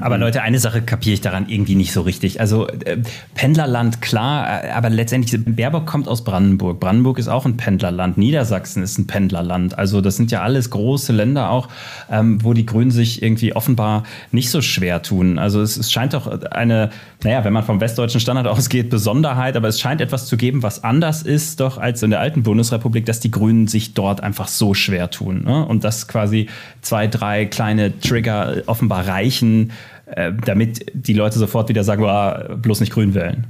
Aber 0.00 0.16
Leute, 0.16 0.42
eine 0.42 0.58
Sache 0.58 0.80
kapiere 0.80 1.14
ich 1.14 1.20
daran 1.20 1.46
irgendwie 1.48 1.74
nicht 1.74 1.92
so 1.92 2.00
richtig. 2.00 2.40
Also 2.40 2.66
äh, 2.68 2.98
Pendlerland, 3.34 4.00
klar, 4.00 4.64
äh, 4.64 4.70
aber 4.70 4.88
letztendlich, 4.88 5.38
Baerbock 5.44 5.86
kommt 5.86 6.08
aus 6.08 6.24
Brandenburg. 6.24 6.80
Brandenburg 6.80 7.18
ist 7.18 7.28
auch 7.28 7.44
ein 7.44 7.58
Pendlerland. 7.58 8.16
Niedersachsen 8.16 8.82
ist 8.82 8.98
ein 8.98 9.06
Pendlerland. 9.06 9.76
Also 9.76 10.00
das 10.00 10.16
sind 10.16 10.30
ja 10.30 10.40
alles 10.40 10.70
große 10.70 11.12
Länder 11.12 11.50
auch, 11.50 11.68
ähm, 12.10 12.42
wo 12.42 12.54
die 12.54 12.64
Grünen 12.64 12.90
sich 12.90 13.22
irgendwie 13.22 13.54
offenbar 13.54 14.04
nicht 14.32 14.50
so 14.50 14.62
schwer 14.62 15.02
tun. 15.02 15.38
Also 15.38 15.60
es, 15.60 15.76
es 15.76 15.92
scheint 15.92 16.14
doch 16.14 16.26
eine, 16.50 16.88
naja, 17.22 17.44
wenn 17.44 17.52
man 17.52 17.62
vom 17.62 17.80
westdeutschen 17.80 18.20
Standard 18.20 18.46
ausgeht, 18.46 18.88
Besonderheit, 18.88 19.54
aber 19.54 19.68
es 19.68 19.80
scheint 19.80 20.00
etwas 20.00 20.26
zu 20.26 20.38
geben, 20.38 20.62
was 20.62 20.82
anders 20.82 21.20
ist 21.22 21.60
doch 21.60 21.76
als 21.76 22.02
in 22.02 22.10
der 22.10 22.20
alten 22.20 22.42
Bundesrepublik, 22.42 23.04
dass 23.04 23.20
die 23.20 23.30
Grünen 23.30 23.66
sich 23.66 23.92
dort 23.92 24.22
einfach 24.22 24.48
so 24.48 24.72
schwer 24.72 25.10
tun. 25.10 25.44
Ne? 25.44 25.66
Und 25.66 25.84
dass 25.84 26.08
quasi 26.08 26.48
zwei, 26.80 27.06
drei 27.06 27.44
kleine 27.44 28.00
Trigger 28.00 28.62
offenbar 28.66 29.06
reichen, 29.06 29.57
äh, 30.06 30.32
damit 30.44 30.86
die 30.94 31.12
Leute 31.12 31.38
sofort 31.38 31.68
wieder 31.68 31.84
sagen, 31.84 32.04
oh, 32.04 32.56
bloß 32.56 32.80
nicht 32.80 32.92
grün 32.92 33.14
wählen. 33.14 33.46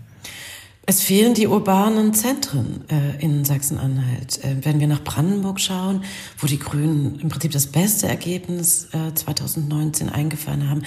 Es 0.90 1.02
fehlen 1.02 1.34
die 1.34 1.46
urbanen 1.46 2.14
Zentren 2.14 2.82
äh, 2.88 3.22
in 3.22 3.44
Sachsen-Anhalt. 3.44 4.42
Äh, 4.42 4.64
wenn 4.64 4.80
wir 4.80 4.86
nach 4.86 5.04
Brandenburg 5.04 5.60
schauen, 5.60 6.02
wo 6.38 6.46
die 6.46 6.58
Grünen 6.58 7.20
im 7.20 7.28
Prinzip 7.28 7.52
das 7.52 7.66
beste 7.66 8.08
Ergebnis 8.08 8.88
äh, 8.94 9.12
2019 9.14 10.08
eingefahren 10.08 10.70
haben, 10.70 10.84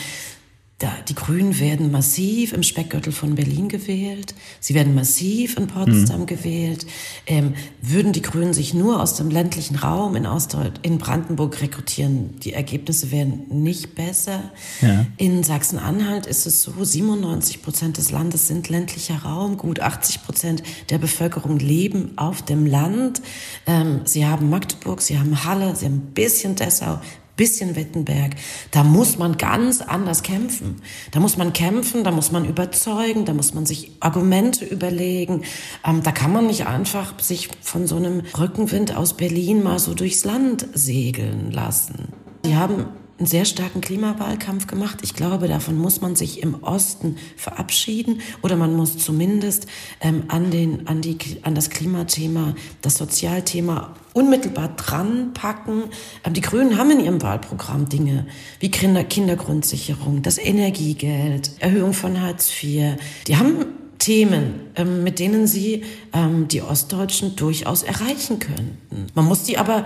da, 0.82 0.92
die 1.08 1.16
Grünen 1.16 1.60
werden 1.60 1.92
massiv 1.92 2.54
im 2.54 2.64
Speckgürtel 2.64 3.14
von 3.14 3.36
Berlin 3.36 3.70
gewählt. 3.70 4.34
Sie 4.60 4.74
werden 4.74 4.96
massiv 4.96 5.56
in 5.58 5.68
Potsdam 5.68 6.22
mhm. 6.22 6.26
gewählt. 6.26 6.88
Ähm, 7.28 7.54
würden 7.82 8.14
die 8.14 8.24
Grünen 8.24 8.54
sich 8.54 8.74
nur 8.74 9.00
aus 9.00 9.16
dem 9.16 9.30
ländlichen 9.30 9.76
Raum 9.76 10.16
in, 10.16 10.26
Ostdeut 10.26 10.80
in 10.82 10.98
Brandenburg 10.98 11.62
rekrutieren, 11.62 12.40
die 12.40 12.54
Ergebnisse 12.54 13.12
wären 13.12 13.44
nicht 13.50 13.94
besser. 13.94 14.52
Ja. 14.82 15.06
In 15.18 15.44
Sachsen-Anhalt 15.44 16.26
ist 16.26 16.48
es 16.48 16.64
so, 16.64 16.84
97 16.84 17.62
Prozent 17.62 17.98
des 17.98 18.10
Landes 18.10 18.48
sind 18.48 18.70
ländlicher 18.70 19.18
Raum. 19.18 19.58
Gut 19.58 19.82
80 19.82 20.24
Prozent 20.24 20.64
der 20.90 20.98
Bevölkerung 20.98 21.60
leben 21.60 22.14
auf 22.16 22.42
dem 22.42 22.66
Land. 22.66 23.22
Ähm, 23.68 24.02
sie 24.06 24.26
haben 24.26 24.50
Magdeburg, 24.50 25.02
sie 25.02 25.20
haben 25.20 25.44
Halle, 25.44 25.76
sie 25.76 25.86
haben 25.86 26.08
ein 26.08 26.14
bisschen 26.14 26.56
Dessau, 26.56 27.00
bisschen 27.42 27.76
Wittenberg. 27.76 28.36
Da 28.70 28.84
muss 28.84 29.18
man 29.18 29.36
ganz 29.36 29.82
anders 29.82 30.22
kämpfen. 30.22 30.80
Da 31.10 31.20
muss 31.20 31.38
man 31.38 31.54
kämpfen, 31.54 32.04
da 32.04 32.12
muss 32.12 32.32
man 32.32 32.46
überzeugen, 32.46 33.26
da 33.26 33.34
muss 33.34 33.56
man 33.56 33.66
sich 33.66 33.94
Argumente 34.00 34.64
überlegen. 34.64 35.42
Ähm, 35.84 36.04
da 36.04 36.12
kann 36.12 36.32
man 36.32 36.46
nicht 36.46 36.68
einfach 36.68 37.20
sich 37.20 37.50
von 37.62 37.88
so 37.88 37.96
einem 37.96 38.22
Rückenwind 38.38 38.96
aus 38.96 39.18
Berlin 39.18 39.64
mal 39.64 39.80
so 39.80 39.96
durchs 39.96 40.24
Land 40.24 40.68
segeln 40.76 41.50
lassen. 41.50 42.10
Die 42.46 42.54
haben 42.54 42.86
einen 43.18 43.26
sehr 43.26 43.46
starken 43.46 43.82
Klimawahlkampf 43.82 44.68
gemacht. 44.68 45.00
Ich 45.02 45.16
glaube, 45.16 45.48
davon 45.48 45.80
muss 45.80 46.00
man 46.00 46.16
sich 46.16 46.44
im 46.44 46.64
Osten 46.64 47.18
verabschieden 47.38 48.22
oder 48.44 48.56
man 48.56 48.76
muss 48.76 49.00
zumindest 49.00 49.66
ähm, 50.00 50.26
an, 50.28 50.52
den, 50.52 50.86
an, 50.88 51.02
die, 51.02 51.18
an 51.42 51.56
das 51.56 51.72
Klimathema, 51.72 52.54
das 52.84 52.98
Sozialthema 52.98 53.96
unmittelbar 54.14 54.76
dran 54.76 55.34
packen. 55.34 55.84
Ähm, 56.24 56.34
die 56.34 56.42
Grünen 56.42 56.78
haben 56.78 56.92
in 56.92 57.00
ihrem 57.00 57.22
Wahlprogramm 57.22 57.90
Dinge 57.90 58.26
wie 58.60 58.72
Kinder, 58.72 59.04
Kindergrundsicherung, 59.04 60.22
das 60.22 60.38
Energiegeld, 60.38 61.52
Erhöhung 61.60 61.94
von 61.94 62.22
Hartz 62.22 62.52
IV. 62.62 62.98
Die 63.28 63.38
haben 63.38 63.66
Themen, 64.00 64.62
ähm, 64.76 65.04
mit 65.04 65.20
denen 65.20 65.48
sie 65.48 65.84
ähm, 66.14 66.48
die 66.48 66.62
Ostdeutschen 66.62 67.36
durchaus 67.36 67.84
erreichen 67.84 68.40
könnten. 68.40 69.08
Man 69.14 69.26
muss 69.26 69.44
die 69.44 69.58
aber 69.58 69.86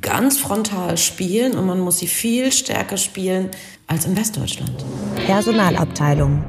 ganz 0.00 0.38
frontal 0.38 0.96
spielen 0.96 1.52
und 1.52 1.66
man 1.66 1.78
muss 1.78 1.98
sie 1.98 2.06
viel 2.06 2.52
stärker 2.52 2.96
spielen 2.96 3.50
als 3.86 4.06
in 4.06 4.16
Westdeutschland. 4.16 4.84
Personalabteilung. 5.26 6.42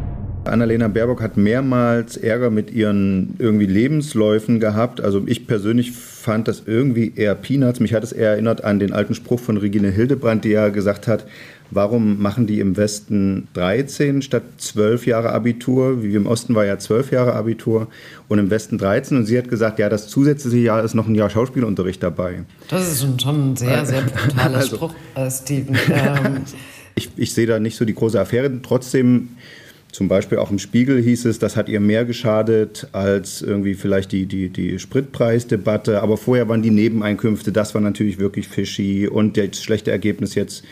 Annalena 0.45 0.87
Baerbock 0.87 1.21
hat 1.21 1.37
mehrmals 1.37 2.17
Ärger 2.17 2.49
mit 2.49 2.71
ihren 2.71 3.35
irgendwie 3.39 3.67
Lebensläufen 3.67 4.59
gehabt. 4.59 5.01
Also 5.01 5.21
ich 5.25 5.47
persönlich 5.47 5.91
fand 6.21 6.47
das 6.47 6.63
irgendwie 6.65 7.13
eher 7.15 7.35
Peanuts. 7.35 7.79
Mich 7.79 7.93
hat 7.93 8.03
es 8.03 8.11
eher 8.11 8.31
erinnert 8.31 8.63
an 8.63 8.79
den 8.79 8.93
alten 8.93 9.15
Spruch 9.15 9.39
von 9.39 9.57
Regine 9.57 9.89
Hildebrandt, 9.89 10.45
die 10.45 10.49
ja 10.49 10.69
gesagt 10.69 11.07
hat, 11.07 11.25
warum 11.71 12.21
machen 12.21 12.47
die 12.47 12.59
im 12.59 12.77
Westen 12.77 13.47
13 13.53 14.21
statt 14.21 14.43
12 14.57 15.07
Jahre 15.07 15.31
Abitur? 15.31 16.03
Wie 16.03 16.13
im 16.15 16.27
Osten 16.27 16.53
war 16.53 16.65
ja 16.65 16.77
12 16.77 17.11
Jahre 17.11 17.33
Abitur 17.33 17.87
und 18.27 18.39
im 18.39 18.49
Westen 18.49 18.77
13. 18.77 19.17
Und 19.17 19.25
sie 19.25 19.37
hat 19.37 19.49
gesagt, 19.49 19.79
ja, 19.79 19.89
das 19.89 20.07
zusätzliche 20.07 20.57
Jahr 20.57 20.83
ist 20.83 20.93
noch 20.93 21.07
ein 21.07 21.15
Jahr 21.15 21.29
Schauspielunterricht 21.29 22.03
dabei. 22.03 22.43
Das 22.69 22.91
ist 22.91 23.21
schon 23.21 23.51
ein 23.51 23.55
sehr, 23.55 23.85
sehr 23.87 24.01
brutaler 24.01 24.57
also, 24.57 24.75
Spruch, 24.75 24.93
äh, 25.15 25.29
Steven. 25.31 25.75
Ähm. 25.89 26.41
ich, 26.95 27.09
ich 27.15 27.33
sehe 27.33 27.47
da 27.47 27.59
nicht 27.59 27.77
so 27.77 27.85
die 27.85 27.95
große 27.95 28.19
Affäre. 28.19 28.51
Trotzdem 28.61 29.29
zum 29.91 30.07
Beispiel 30.07 30.37
auch 30.37 30.51
im 30.51 30.59
Spiegel 30.59 31.01
hieß 31.01 31.25
es, 31.25 31.39
das 31.39 31.55
hat 31.55 31.67
ihr 31.67 31.79
mehr 31.79 32.05
geschadet 32.05 32.87
als 32.91 33.41
irgendwie 33.41 33.73
vielleicht 33.73 34.11
die, 34.11 34.25
die, 34.25 34.49
die 34.49 34.79
Spritpreisdebatte. 34.79 36.01
Aber 36.01 36.17
vorher 36.17 36.47
waren 36.47 36.61
die 36.61 36.71
Nebeneinkünfte, 36.71 37.51
das 37.51 37.73
war 37.73 37.81
natürlich 37.81 38.17
wirklich 38.17 38.47
fishy 38.47 39.07
und 39.07 39.37
das 39.37 39.61
schlechte 39.61 39.91
Ergebnis 39.91 40.35
jetzt 40.35 40.63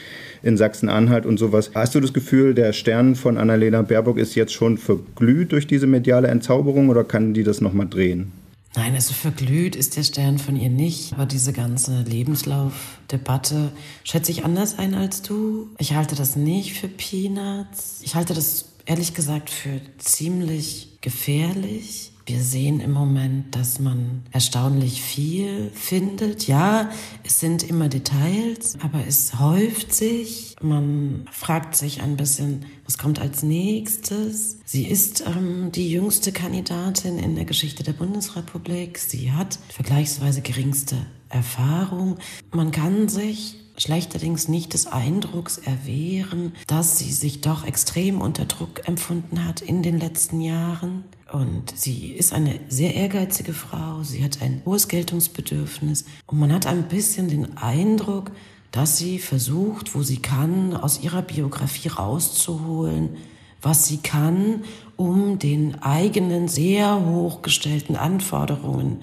in 0.42 0.58
Sachsen-Anhalt 0.58 1.26
und 1.26 1.38
sowas. 1.38 1.72
Hast 1.76 1.96
du 1.96 2.00
das 2.00 2.14
Gefühl, 2.14 2.54
der 2.54 2.72
Stern 2.74 3.16
von 3.16 3.38
Annalena 3.38 3.82
Baerbock 3.82 4.18
ist 4.18 4.36
jetzt 4.36 4.54
schon 4.54 4.78
verglüht 4.78 5.52
durch 5.52 5.68
diese 5.68 5.88
mediale 5.88 6.30
Entzauberung 6.30 6.90
oder 6.90 7.04
kann 7.04 7.34
die 7.34 7.44
das 7.44 7.62
nochmal 7.62 7.88
drehen? 7.90 8.32
Nein, 8.76 8.94
also 8.94 9.14
verglüht 9.14 9.76
ist 9.76 9.98
der 9.98 10.04
Stern 10.04 10.38
von 10.38 10.56
ihr 10.56 10.70
nicht. 10.70 11.14
Aber 11.14 11.26
diese 11.26 11.54
ganze 11.54 12.04
Lebenslaufdebatte 12.04 13.72
schätze 14.04 14.32
ich 14.32 14.46
anders 14.46 14.78
ein 14.78 14.94
als 14.94 15.22
du. 15.24 15.70
Ich 15.80 15.96
halte 15.96 16.16
das 16.16 16.36
nicht 16.36 16.74
für 16.74 16.88
Peanuts. 16.88 18.02
Ich 18.04 18.16
halte 18.16 18.34
das 18.34 18.66
ehrlich 18.90 19.14
gesagt 19.14 19.52
für 19.52 19.80
ziemlich 20.00 20.98
gefährlich. 21.02 22.12
Wir 22.26 22.42
sehen 22.42 22.80
im 22.80 22.92
Moment, 22.92 23.56
dass 23.56 23.80
man 23.80 24.24
erstaunlich 24.32 25.02
viel 25.02 25.72
findet. 25.74 26.48
Ja, 26.48 26.90
es 27.24 27.40
sind 27.40 27.64
immer 27.64 27.88
Details, 27.88 28.78
aber 28.82 29.06
es 29.08 29.40
häuft 29.40 29.94
sich. 29.94 30.56
Man 30.62 31.28
fragt 31.32 31.76
sich 31.76 32.02
ein 32.02 32.18
bisschen, 32.18 32.66
was 32.86 32.98
kommt 32.98 33.20
als 33.20 33.44
nächstes. 33.44 34.58
Sie 34.66 34.86
ist 34.86 35.24
ähm, 35.26 35.72
die 35.72 35.92
jüngste 35.92 36.32
Kandidatin 36.32 37.20
in 37.20 37.36
der 37.36 37.46
Geschichte 37.46 37.84
der 37.84 37.94
Bundesrepublik. 37.94 38.98
Sie 38.98 39.32
hat 39.32 39.60
vergleichsweise 39.70 40.42
geringste 40.42 40.98
Erfahrung. 41.30 42.18
Man 42.52 42.72
kann 42.72 43.08
sich 43.08 43.56
schlechterdings 43.80 44.48
nicht 44.48 44.74
des 44.74 44.88
Eindrucks 44.88 45.58
erwehren, 45.58 46.54
dass 46.68 47.00
sie 47.00 47.12
sich 47.12 47.42
doch 47.42 47.66
extrem 47.66 48.22
unter 48.22 48.46
Druck 48.46 48.88
empfunden 48.88 49.46
hat 49.46 49.62
in 49.62 49.82
den 49.82 50.00
letzten 50.00 50.42
Jahren. 50.42 51.06
Und 51.32 51.74
sie 51.76 52.12
ist 52.12 52.34
eine 52.34 52.60
sehr 52.68 52.96
ehrgeizige 52.96 53.54
Frau, 53.54 54.04
sie 54.04 54.24
hat 54.24 54.42
ein 54.42 54.62
hohes 54.66 54.88
Geltungsbedürfnis 54.88 56.06
und 56.28 56.40
man 56.40 56.52
hat 56.52 56.68
ein 56.68 56.88
bisschen 56.88 57.30
den 57.30 57.58
Eindruck, 57.58 58.32
dass 58.72 58.98
sie 58.98 59.20
versucht, 59.20 59.96
wo 59.96 60.04
sie 60.04 60.18
kann, 60.18 60.76
aus 60.76 61.02
ihrer 61.02 61.22
Biografie 61.22 61.88
rauszuholen, 61.88 63.18
was 63.62 63.88
sie 63.88 63.98
kann, 63.98 64.64
um 64.96 65.40
den 65.40 65.82
eigenen 65.82 66.48
sehr 66.48 67.06
hochgestellten 67.06 67.96
Anforderungen 67.96 69.02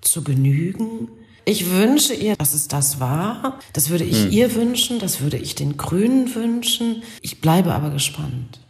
zu 0.00 0.22
genügen 0.22 1.08
ich 1.46 1.70
wünsche 1.70 2.12
ihr, 2.12 2.36
dass 2.36 2.52
es 2.52 2.68
das 2.68 3.00
war. 3.00 3.58
Das 3.72 3.88
würde 3.88 4.04
ich 4.04 4.24
hm. 4.24 4.32
ihr 4.32 4.54
wünschen, 4.54 4.98
das 4.98 5.20
würde 5.20 5.38
ich 5.38 5.54
den 5.54 5.76
Grünen 5.76 6.34
wünschen. 6.34 7.02
Ich 7.22 7.40
bleibe 7.40 7.72
aber 7.72 7.90
gespannt. 7.90 8.60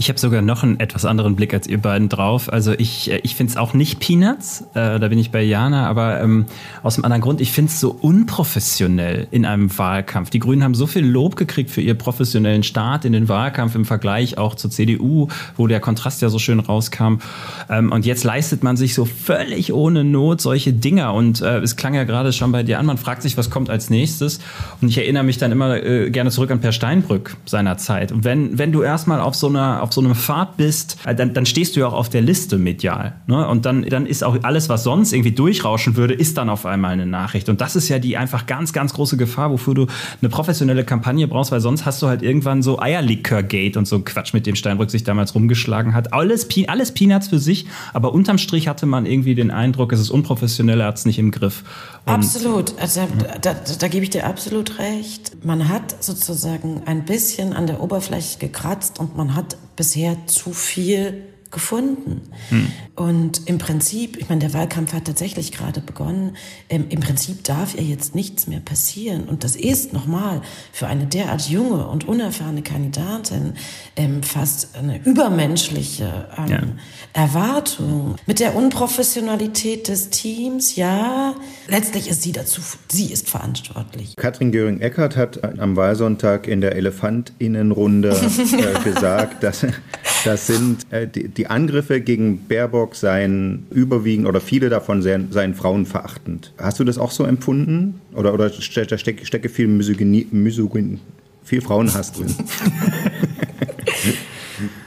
Ich 0.00 0.08
habe 0.08 0.18
sogar 0.18 0.40
noch 0.40 0.62
einen 0.62 0.80
etwas 0.80 1.04
anderen 1.04 1.36
Blick 1.36 1.52
als 1.52 1.66
ihr 1.66 1.76
beiden 1.76 2.08
drauf. 2.08 2.50
Also 2.50 2.72
ich, 2.72 3.10
äh, 3.10 3.20
ich 3.22 3.36
finde 3.36 3.50
es 3.50 3.56
auch 3.58 3.74
nicht 3.74 4.00
Peanuts, 4.00 4.62
äh, 4.72 4.98
da 4.98 5.08
bin 5.08 5.18
ich 5.18 5.30
bei 5.30 5.42
Jana, 5.42 5.86
aber 5.86 6.22
ähm, 6.22 6.46
aus 6.82 6.96
einem 6.96 7.04
anderen 7.04 7.20
Grund, 7.20 7.40
ich 7.42 7.52
finde 7.52 7.70
es 7.70 7.80
so 7.80 7.90
unprofessionell 7.90 9.28
in 9.30 9.44
einem 9.44 9.76
Wahlkampf. 9.76 10.30
Die 10.30 10.38
Grünen 10.38 10.64
haben 10.64 10.74
so 10.74 10.86
viel 10.86 11.04
Lob 11.04 11.36
gekriegt 11.36 11.70
für 11.70 11.82
ihr 11.82 11.94
professionellen 11.94 12.62
Start 12.62 13.04
in 13.04 13.12
den 13.12 13.28
Wahlkampf 13.28 13.74
im 13.74 13.84
Vergleich 13.84 14.38
auch 14.38 14.54
zur 14.54 14.70
CDU, 14.70 15.28
wo 15.56 15.66
der 15.66 15.80
Kontrast 15.80 16.22
ja 16.22 16.30
so 16.30 16.38
schön 16.38 16.60
rauskam. 16.60 17.18
Ähm, 17.68 17.92
und 17.92 18.06
jetzt 18.06 18.24
leistet 18.24 18.64
man 18.64 18.78
sich 18.78 18.94
so 18.94 19.04
völlig 19.04 19.74
ohne 19.74 20.02
Not 20.02 20.40
solche 20.40 20.72
Dinger. 20.72 21.12
Und 21.12 21.42
äh, 21.42 21.58
es 21.58 21.76
klang 21.76 21.92
ja 21.92 22.04
gerade 22.04 22.32
schon 22.32 22.52
bei 22.52 22.62
dir 22.62 22.78
an, 22.78 22.86
man 22.86 22.96
fragt 22.96 23.20
sich, 23.20 23.36
was 23.36 23.50
kommt 23.50 23.68
als 23.68 23.90
nächstes. 23.90 24.40
Und 24.80 24.88
ich 24.88 24.96
erinnere 24.96 25.24
mich 25.24 25.36
dann 25.36 25.52
immer 25.52 25.76
äh, 25.76 26.10
gerne 26.10 26.30
zurück 26.30 26.50
an 26.50 26.60
Per 26.60 26.72
Steinbrück 26.72 27.36
seiner 27.44 27.76
Zeit. 27.76 28.12
Wenn, 28.24 28.58
wenn 28.58 28.72
du 28.72 28.82
erstmal 28.82 29.20
auf 29.20 29.34
so 29.34 29.50
einer 29.60 29.82
auf 29.82 29.92
so 29.92 30.00
einem 30.00 30.14
Pfad 30.14 30.56
bist, 30.56 30.96
äh, 31.04 31.14
dann, 31.14 31.34
dann 31.34 31.46
stehst 31.46 31.76
du 31.76 31.80
ja 31.80 31.86
auch 31.86 31.92
auf 31.92 32.08
der 32.08 32.22
Liste 32.22 32.58
medial. 32.58 33.14
Ne? 33.26 33.46
Und 33.46 33.66
dann, 33.66 33.82
dann 33.82 34.06
ist 34.06 34.24
auch 34.24 34.36
alles, 34.42 34.68
was 34.68 34.84
sonst 34.84 35.12
irgendwie 35.12 35.32
durchrauschen 35.32 35.96
würde, 35.96 36.14
ist 36.14 36.38
dann 36.38 36.48
auf 36.48 36.66
einmal 36.66 36.92
eine 36.92 37.06
Nachricht. 37.06 37.48
Und 37.48 37.60
das 37.60 37.76
ist 37.76 37.88
ja 37.88 37.98
die 37.98 38.16
einfach 38.16 38.46
ganz, 38.46 38.72
ganz 38.72 38.94
große 38.94 39.16
Gefahr, 39.16 39.50
wofür 39.50 39.74
du 39.74 39.86
eine 40.20 40.28
professionelle 40.28 40.84
Kampagne 40.84 41.28
brauchst, 41.28 41.52
weil 41.52 41.60
sonst 41.60 41.84
hast 41.86 42.02
du 42.02 42.06
halt 42.06 42.22
irgendwann 42.22 42.62
so 42.62 42.80
Eierlikör-Gate 42.80 43.76
und 43.76 43.86
so 43.86 44.00
Quatsch, 44.00 44.34
mit 44.34 44.46
dem 44.46 44.56
Steinbrück 44.56 44.90
sich 44.90 45.04
damals 45.04 45.34
rumgeschlagen 45.34 45.94
hat. 45.94 46.12
Alles, 46.12 46.48
alles 46.66 46.92
Peanuts 46.92 47.28
für 47.28 47.38
sich, 47.38 47.66
aber 47.92 48.12
unterm 48.12 48.38
Strich 48.38 48.68
hatte 48.68 48.86
man 48.86 49.06
irgendwie 49.06 49.34
den 49.34 49.50
Eindruck, 49.50 49.92
es 49.92 50.00
ist 50.00 50.10
unprofessionell, 50.10 50.80
er 50.80 50.86
hat 50.86 50.98
es 50.98 51.04
nicht 51.04 51.18
im 51.18 51.30
Griff. 51.30 51.64
Und 52.06 52.14
absolut, 52.14 52.74
also 52.80 53.06
da, 53.40 53.54
da, 53.54 53.60
da 53.78 53.88
gebe 53.88 54.04
ich 54.04 54.10
dir 54.10 54.26
absolut 54.26 54.78
recht. 54.78 55.44
Man 55.44 55.68
hat 55.68 56.02
sozusagen 56.02 56.82
ein 56.86 57.04
bisschen 57.04 57.52
an 57.52 57.66
der 57.66 57.82
Oberfläche 57.82 58.38
gekratzt 58.38 58.98
und 58.98 59.16
man 59.16 59.34
hat 59.34 59.49
bisher 59.76 60.26
zu 60.26 60.52
viel 60.52 61.24
gefunden. 61.50 62.22
Hm. 62.48 62.68
Und 62.94 63.48
im 63.48 63.58
Prinzip, 63.58 64.16
ich 64.18 64.28
meine, 64.28 64.40
der 64.40 64.52
Wahlkampf 64.52 64.92
hat 64.92 65.06
tatsächlich 65.06 65.52
gerade 65.52 65.80
begonnen. 65.80 66.36
Ähm, 66.68 66.86
Im 66.90 67.00
Prinzip 67.00 67.44
darf 67.44 67.74
ja 67.74 67.82
jetzt 67.82 68.14
nichts 68.14 68.46
mehr 68.46 68.60
passieren. 68.60 69.24
Und 69.24 69.42
das 69.42 69.56
ist 69.56 69.92
nochmal 69.92 70.42
für 70.72 70.86
eine 70.86 71.06
derart 71.06 71.48
junge 71.48 71.86
und 71.86 72.06
unerfahrene 72.06 72.62
Kandidatin 72.62 73.54
ähm, 73.96 74.22
fast 74.22 74.76
eine 74.76 75.02
übermenschliche 75.04 76.28
ähm, 76.38 76.48
ja. 76.48 76.62
Erwartung. 77.12 78.16
Mit 78.26 78.38
der 78.38 78.54
Unprofessionalität 78.54 79.88
des 79.88 80.10
Teams, 80.10 80.76
ja, 80.76 81.34
letztlich 81.68 82.08
ist 82.08 82.22
sie 82.22 82.32
dazu, 82.32 82.60
sie 82.88 83.12
ist 83.12 83.28
verantwortlich. 83.28 84.14
Katrin 84.16 84.52
Göring-Eckardt 84.52 85.16
hat 85.16 85.58
am 85.58 85.76
Wahlsonntag 85.76 86.46
in 86.46 86.60
der 86.60 86.76
Elefantinnenrunde 86.76 88.10
äh, 88.10 88.84
gesagt, 88.84 89.42
dass 89.42 89.66
das 90.24 90.46
sind 90.46 90.90
äh, 90.92 91.06
die, 91.08 91.28
die, 91.28 91.39
Angriffe 91.46 92.00
gegen 92.00 92.46
Baerbock 92.46 92.94
seien 92.94 93.66
überwiegend 93.70 94.26
oder 94.26 94.40
viele 94.40 94.68
davon 94.68 95.02
seien, 95.02 95.54
frauenverachtend. 95.54 96.52
Hast 96.58 96.80
du 96.80 96.84
das 96.84 96.98
auch 96.98 97.10
so 97.10 97.24
empfunden? 97.24 98.00
Oder, 98.14 98.34
oder 98.34 98.50
stecke, 98.50 99.24
stecke 99.24 99.48
viel 99.48 99.68
Misogynie, 99.68 100.26
Misogynie, 100.30 100.98
viel 101.44 101.60
Frauenhass 101.60 102.12
drin? 102.12 102.34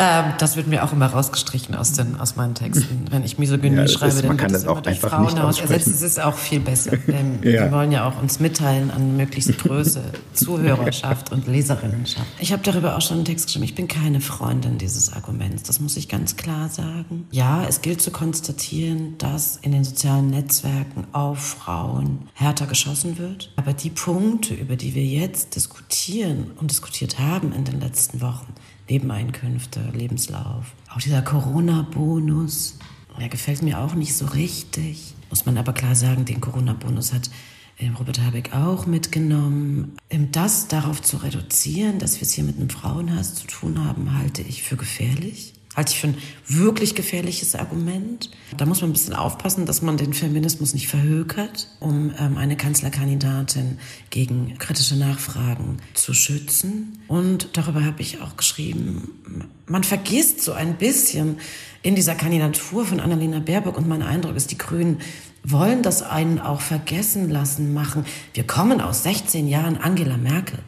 Ähm, 0.04 0.34
das 0.38 0.58
wird 0.58 0.68
mir 0.68 0.84
auch 0.84 0.92
immer 0.92 1.08
rausgestrichen 1.08 1.76
aus, 1.76 1.94
den, 1.94 2.20
aus 2.20 2.36
meinen 2.36 2.56
Texten. 2.56 3.06
Wenn 3.12 3.24
ich 3.24 3.38
Misogynie 3.38 3.78
ja, 3.78 3.88
schreibe, 3.88 4.14
ist, 4.14 4.24
dann 4.24 4.38
wird 4.38 4.52
das 4.52 4.64
immer 4.64 4.82
durch 4.82 5.00
Frauenhaus 5.00 5.62
ersetzt. 5.62 5.88
Das 5.88 6.02
ist 6.02 6.22
auch 6.22 6.36
viel 6.36 6.60
besser. 6.60 6.92
Ähm, 7.14 7.40
ja. 7.44 7.66
Wir 7.66 7.72
wollen 7.72 7.92
ja 7.92 8.08
auch 8.08 8.20
uns 8.22 8.40
mitteilen 8.40 8.90
an 8.90 9.18
möglichst 9.18 9.56
Größe, 9.60 10.02
Zuhörerschaft 10.34 11.32
und 11.32 11.48
Leserinnenschaft. 11.48 12.26
Ich 12.40 12.52
habe 12.52 12.64
darüber 12.64 12.98
auch 12.98 13.02
schon 13.02 13.18
einen 13.18 13.26
Text 13.26 13.48
geschrieben. 13.48 13.66
Ich 13.66 13.76
bin 13.76 13.88
keine 13.88 14.20
Freundin 14.20 14.78
dieses 14.80 15.14
Arguments. 15.14 15.64
Das 15.64 15.80
muss 15.80 15.96
ich 15.96 16.10
ganz 16.10 16.36
klar 16.36 16.70
sagen. 16.70 17.28
Ja, 17.30 17.66
es 17.68 17.82
gilt 17.82 18.02
zu 18.02 18.10
konstatieren, 18.10 19.18
dass 19.20 19.58
in 19.58 19.74
den 19.74 19.84
sozialen 19.84 20.30
Netzwerken 20.30 21.06
auf 21.12 21.40
Frauen 21.40 22.30
härter 22.34 22.66
geschossen 22.66 23.20
wird. 23.20 23.52
Aber 23.58 23.74
die 23.74 23.92
Punkte, 23.92 24.56
über 24.56 24.76
die 24.76 24.96
wir 24.96 25.06
jetzt 25.06 25.56
diskutieren 25.56 26.52
und 26.60 26.72
diskutiert 26.72 27.20
haben 27.20 27.54
in 27.54 27.64
den 27.64 27.80
letzten 27.80 28.22
Wochen, 28.22 28.54
Nebeneinkünfte, 28.94 29.92
Lebenslauf. 29.92 30.76
Auch 30.94 31.02
dieser 31.02 31.24
Corona-Bonus, 31.24 32.78
der 33.20 33.28
gefällt 33.28 33.64
mir 33.64 33.80
auch 33.80 33.96
nicht 33.96 34.16
so 34.16 34.28
richtig. 34.28 35.16
Muss 35.32 35.48
man 35.48 35.58
aber 35.58 35.74
klar 35.74 35.96
sagen, 35.96 36.26
den 36.26 36.40
Corona-Bonus 36.40 37.12
hat 37.12 37.32
äh, 37.80 37.90
Robert 37.90 38.22
Habeck 38.22 38.54
auch 38.54 38.86
mitgenommen. 38.86 39.98
Ähm, 40.12 40.32
das 40.32 40.68
darauf 40.68 41.02
zu 41.02 41.18
reduzieren, 41.18 41.98
dass 41.98 42.18
wir 42.18 42.22
es 42.28 42.34
hier 42.34 42.44
mit 42.44 42.58
einem 42.58 42.70
Frauenhass 42.70 43.34
zu 43.34 43.48
tun 43.48 43.84
haben, 43.84 44.16
halte 44.16 44.44
ich 44.44 44.62
für 44.62 44.78
gefährlich 44.78 45.56
halte 45.76 45.94
ich 45.94 46.00
für 46.00 46.08
ein 46.08 46.18
wirklich 46.48 46.96
gefährliches 46.96 47.56
Argument. 47.56 48.30
Da 48.58 48.66
muss 48.66 48.82
man 48.82 48.92
ein 48.92 48.94
bisschen 48.94 49.16
aufpassen, 49.16 49.66
dass 49.66 49.82
man 49.82 49.98
den 49.98 50.14
Feminismus 50.14 50.74
nicht 50.74 50.88
verhökert, 50.88 51.68
um 51.80 52.14
ähm, 52.20 52.38
eine 52.38 52.56
Kanzlerkandidatin 52.56 53.80
gegen 54.10 54.58
kritische 54.60 54.96
Nachfragen 54.96 55.78
zu 55.94 56.14
schützen. 56.14 57.00
Und 57.08 57.50
darüber 57.54 57.84
habe 57.84 58.02
ich 58.02 58.22
auch 58.22 58.38
geschrieben, 58.38 59.50
man 59.66 59.84
vergisst 59.84 60.42
so 60.42 60.54
ein 60.54 60.78
bisschen 60.78 61.38
in 61.82 61.96
dieser 61.96 62.16
Kandidatur 62.16 62.86
von 62.86 63.00
Annalena 63.00 63.40
Baerbock 63.40 63.78
und 63.78 63.88
mein 63.88 64.04
Eindruck 64.04 64.36
ist, 64.36 64.52
die 64.52 64.58
Grünen 64.58 65.00
wollen 65.44 65.82
das 65.84 66.02
einen 66.02 66.40
auch 66.40 66.62
vergessen 66.62 67.30
lassen 67.30 67.74
machen. 67.74 68.06
Wir 68.34 68.46
kommen 68.46 68.80
aus 68.80 69.04
16 69.04 69.48
Jahren 69.48 69.78
Angela 69.78 70.18
Merkel. 70.18 70.60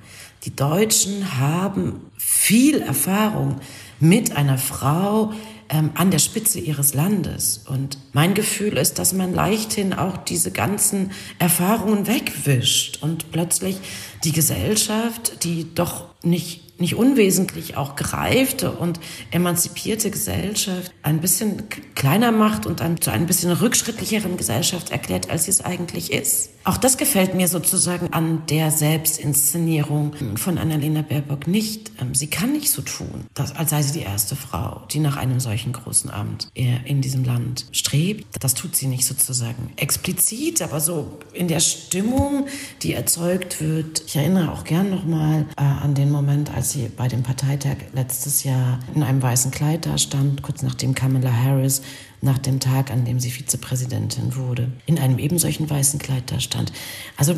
Die 0.43 0.55
Deutschen 0.55 1.39
haben 1.39 2.01
viel 2.17 2.81
Erfahrung 2.81 3.61
mit 3.99 4.35
einer 4.35 4.57
Frau 4.57 5.33
ähm, 5.69 5.91
an 5.95 6.11
der 6.11 6.19
Spitze 6.19 6.59
ihres 6.59 6.93
Landes. 6.93 7.63
Und 7.67 7.97
mein 8.13 8.33
Gefühl 8.33 8.77
ist, 8.77 8.99
dass 8.99 9.13
man 9.13 9.33
leichthin 9.33 9.93
auch 9.93 10.17
diese 10.17 10.51
ganzen 10.51 11.11
Erfahrungen 11.39 12.07
wegwischt 12.07 13.01
und 13.01 13.31
plötzlich 13.31 13.77
die 14.23 14.31
Gesellschaft, 14.31 15.43
die 15.43 15.73
doch 15.73 16.05
nicht 16.23 16.64
nicht 16.77 16.95
unwesentlich 16.95 17.77
auch 17.77 17.95
gereifte 17.95 18.71
und 18.71 18.99
emanzipierte 19.31 20.11
Gesellschaft 20.11 20.91
ein 21.03 21.21
bisschen 21.21 21.63
kleiner 21.95 22.31
macht 22.31 22.65
und 22.65 22.79
dann 22.79 22.99
zu 22.99 23.11
einer 23.11 23.25
bisschen 23.25 23.51
rückschrittlicheren 23.51 24.37
Gesellschaft 24.37 24.91
erklärt, 24.91 25.29
als 25.29 25.45
sie 25.45 25.51
es 25.51 25.61
eigentlich 25.63 26.11
ist. 26.11 26.49
Auch 26.65 26.77
das 26.77 26.97
gefällt 26.97 27.35
mir 27.35 27.47
sozusagen 27.47 28.11
an 28.11 28.41
der 28.49 28.71
Selbstinszenierung 28.71 30.13
von 30.35 30.57
Annalena 30.57 31.03
Baerbock 31.03 31.45
nicht. 31.45 31.91
Ähm, 32.01 32.15
sie 32.15 32.25
kann 32.27 32.53
nicht 32.53 32.71
so 32.71 32.81
tun, 32.81 33.25
als 33.35 33.69
sei 33.69 33.83
sie 33.83 33.99
die 33.99 34.05
erste 34.05 34.35
Frau, 34.35 34.81
die 34.91 34.99
nach 34.99 35.15
einem 35.15 35.39
solchen 35.39 35.73
großen 35.73 36.09
Amt 36.09 36.49
in 36.55 37.01
diesem 37.01 37.23
Land 37.23 37.67
strebt. 37.71 38.25
Das 38.39 38.55
tut 38.55 38.75
sie 38.75 38.87
nicht 38.87 39.05
sozusagen 39.05 39.73
explizit, 39.75 40.63
aber 40.63 40.79
so 40.79 41.19
in 41.33 41.47
der 41.47 41.59
Stimmung, 41.59 42.47
die 42.81 42.93
erzeugt 42.93 43.61
wird. 43.61 44.03
Ich 44.07 44.15
erinnere 44.15 44.51
auch 44.51 44.63
gern 44.63 44.89
nochmal 44.89 45.45
äh, 45.57 45.61
an 45.61 45.93
den 45.93 46.11
Moment, 46.11 46.51
als 46.51 46.64
sie 46.71 46.89
bei 46.89 47.07
dem 47.07 47.23
Parteitag 47.23 47.77
letztes 47.93 48.43
Jahr 48.43 48.79
in 48.93 49.03
einem 49.03 49.21
weißen 49.21 49.51
Kleid 49.51 49.85
da 49.85 49.97
stand, 49.97 50.41
kurz 50.41 50.61
nachdem 50.61 50.95
Kamala 50.95 51.31
Harris 51.31 51.81
nach 52.21 52.37
dem 52.37 52.59
Tag, 52.59 52.91
an 52.91 53.05
dem 53.05 53.19
sie 53.19 53.31
Vizepräsidentin 53.31 54.35
wurde, 54.35 54.71
in 54.85 54.99
einem 54.99 55.19
eben 55.19 55.37
solchen 55.39 55.69
weißen 55.69 55.99
Kleid 55.99 56.31
da 56.31 56.39
stand. 56.39 56.71
Also 57.17 57.35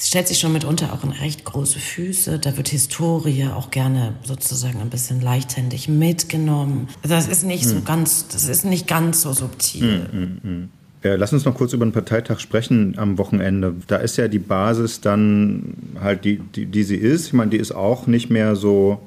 Sie 0.00 0.06
stellt 0.06 0.28
sich 0.28 0.38
schon 0.38 0.52
mitunter 0.52 0.92
auch 0.92 1.02
in 1.02 1.10
recht 1.10 1.44
große 1.44 1.80
Füße. 1.80 2.38
Da 2.38 2.56
wird 2.56 2.68
Historie 2.68 3.48
auch 3.48 3.70
gerne 3.70 4.14
sozusagen 4.22 4.80
ein 4.80 4.90
bisschen 4.90 5.20
leichthändig 5.20 5.88
mitgenommen. 5.88 6.88
Das 7.02 7.26
ist 7.26 7.42
nicht 7.42 7.64
hm. 7.64 7.70
so 7.70 7.80
ganz, 7.82 8.28
das 8.28 8.44
ist 8.44 8.64
nicht 8.64 8.86
ganz 8.86 9.22
so 9.22 9.32
subtil. 9.32 10.08
Hm, 10.12 10.20
hm, 10.20 10.40
hm. 10.42 10.68
Lass 11.02 11.32
uns 11.32 11.44
noch 11.44 11.54
kurz 11.54 11.72
über 11.72 11.86
den 11.86 11.92
Parteitag 11.92 12.40
sprechen 12.40 12.94
am 12.96 13.18
Wochenende. 13.18 13.74
Da 13.86 13.96
ist 13.96 14.16
ja 14.16 14.28
die 14.28 14.38
Basis 14.38 15.00
dann 15.00 15.74
halt 16.00 16.24
die, 16.24 16.38
die, 16.38 16.66
die 16.66 16.82
sie 16.82 16.96
ist. 16.96 17.26
Ich 17.26 17.32
meine, 17.32 17.50
die 17.50 17.58
ist 17.58 17.72
auch 17.72 18.06
nicht 18.06 18.30
mehr 18.30 18.56
so 18.56 19.00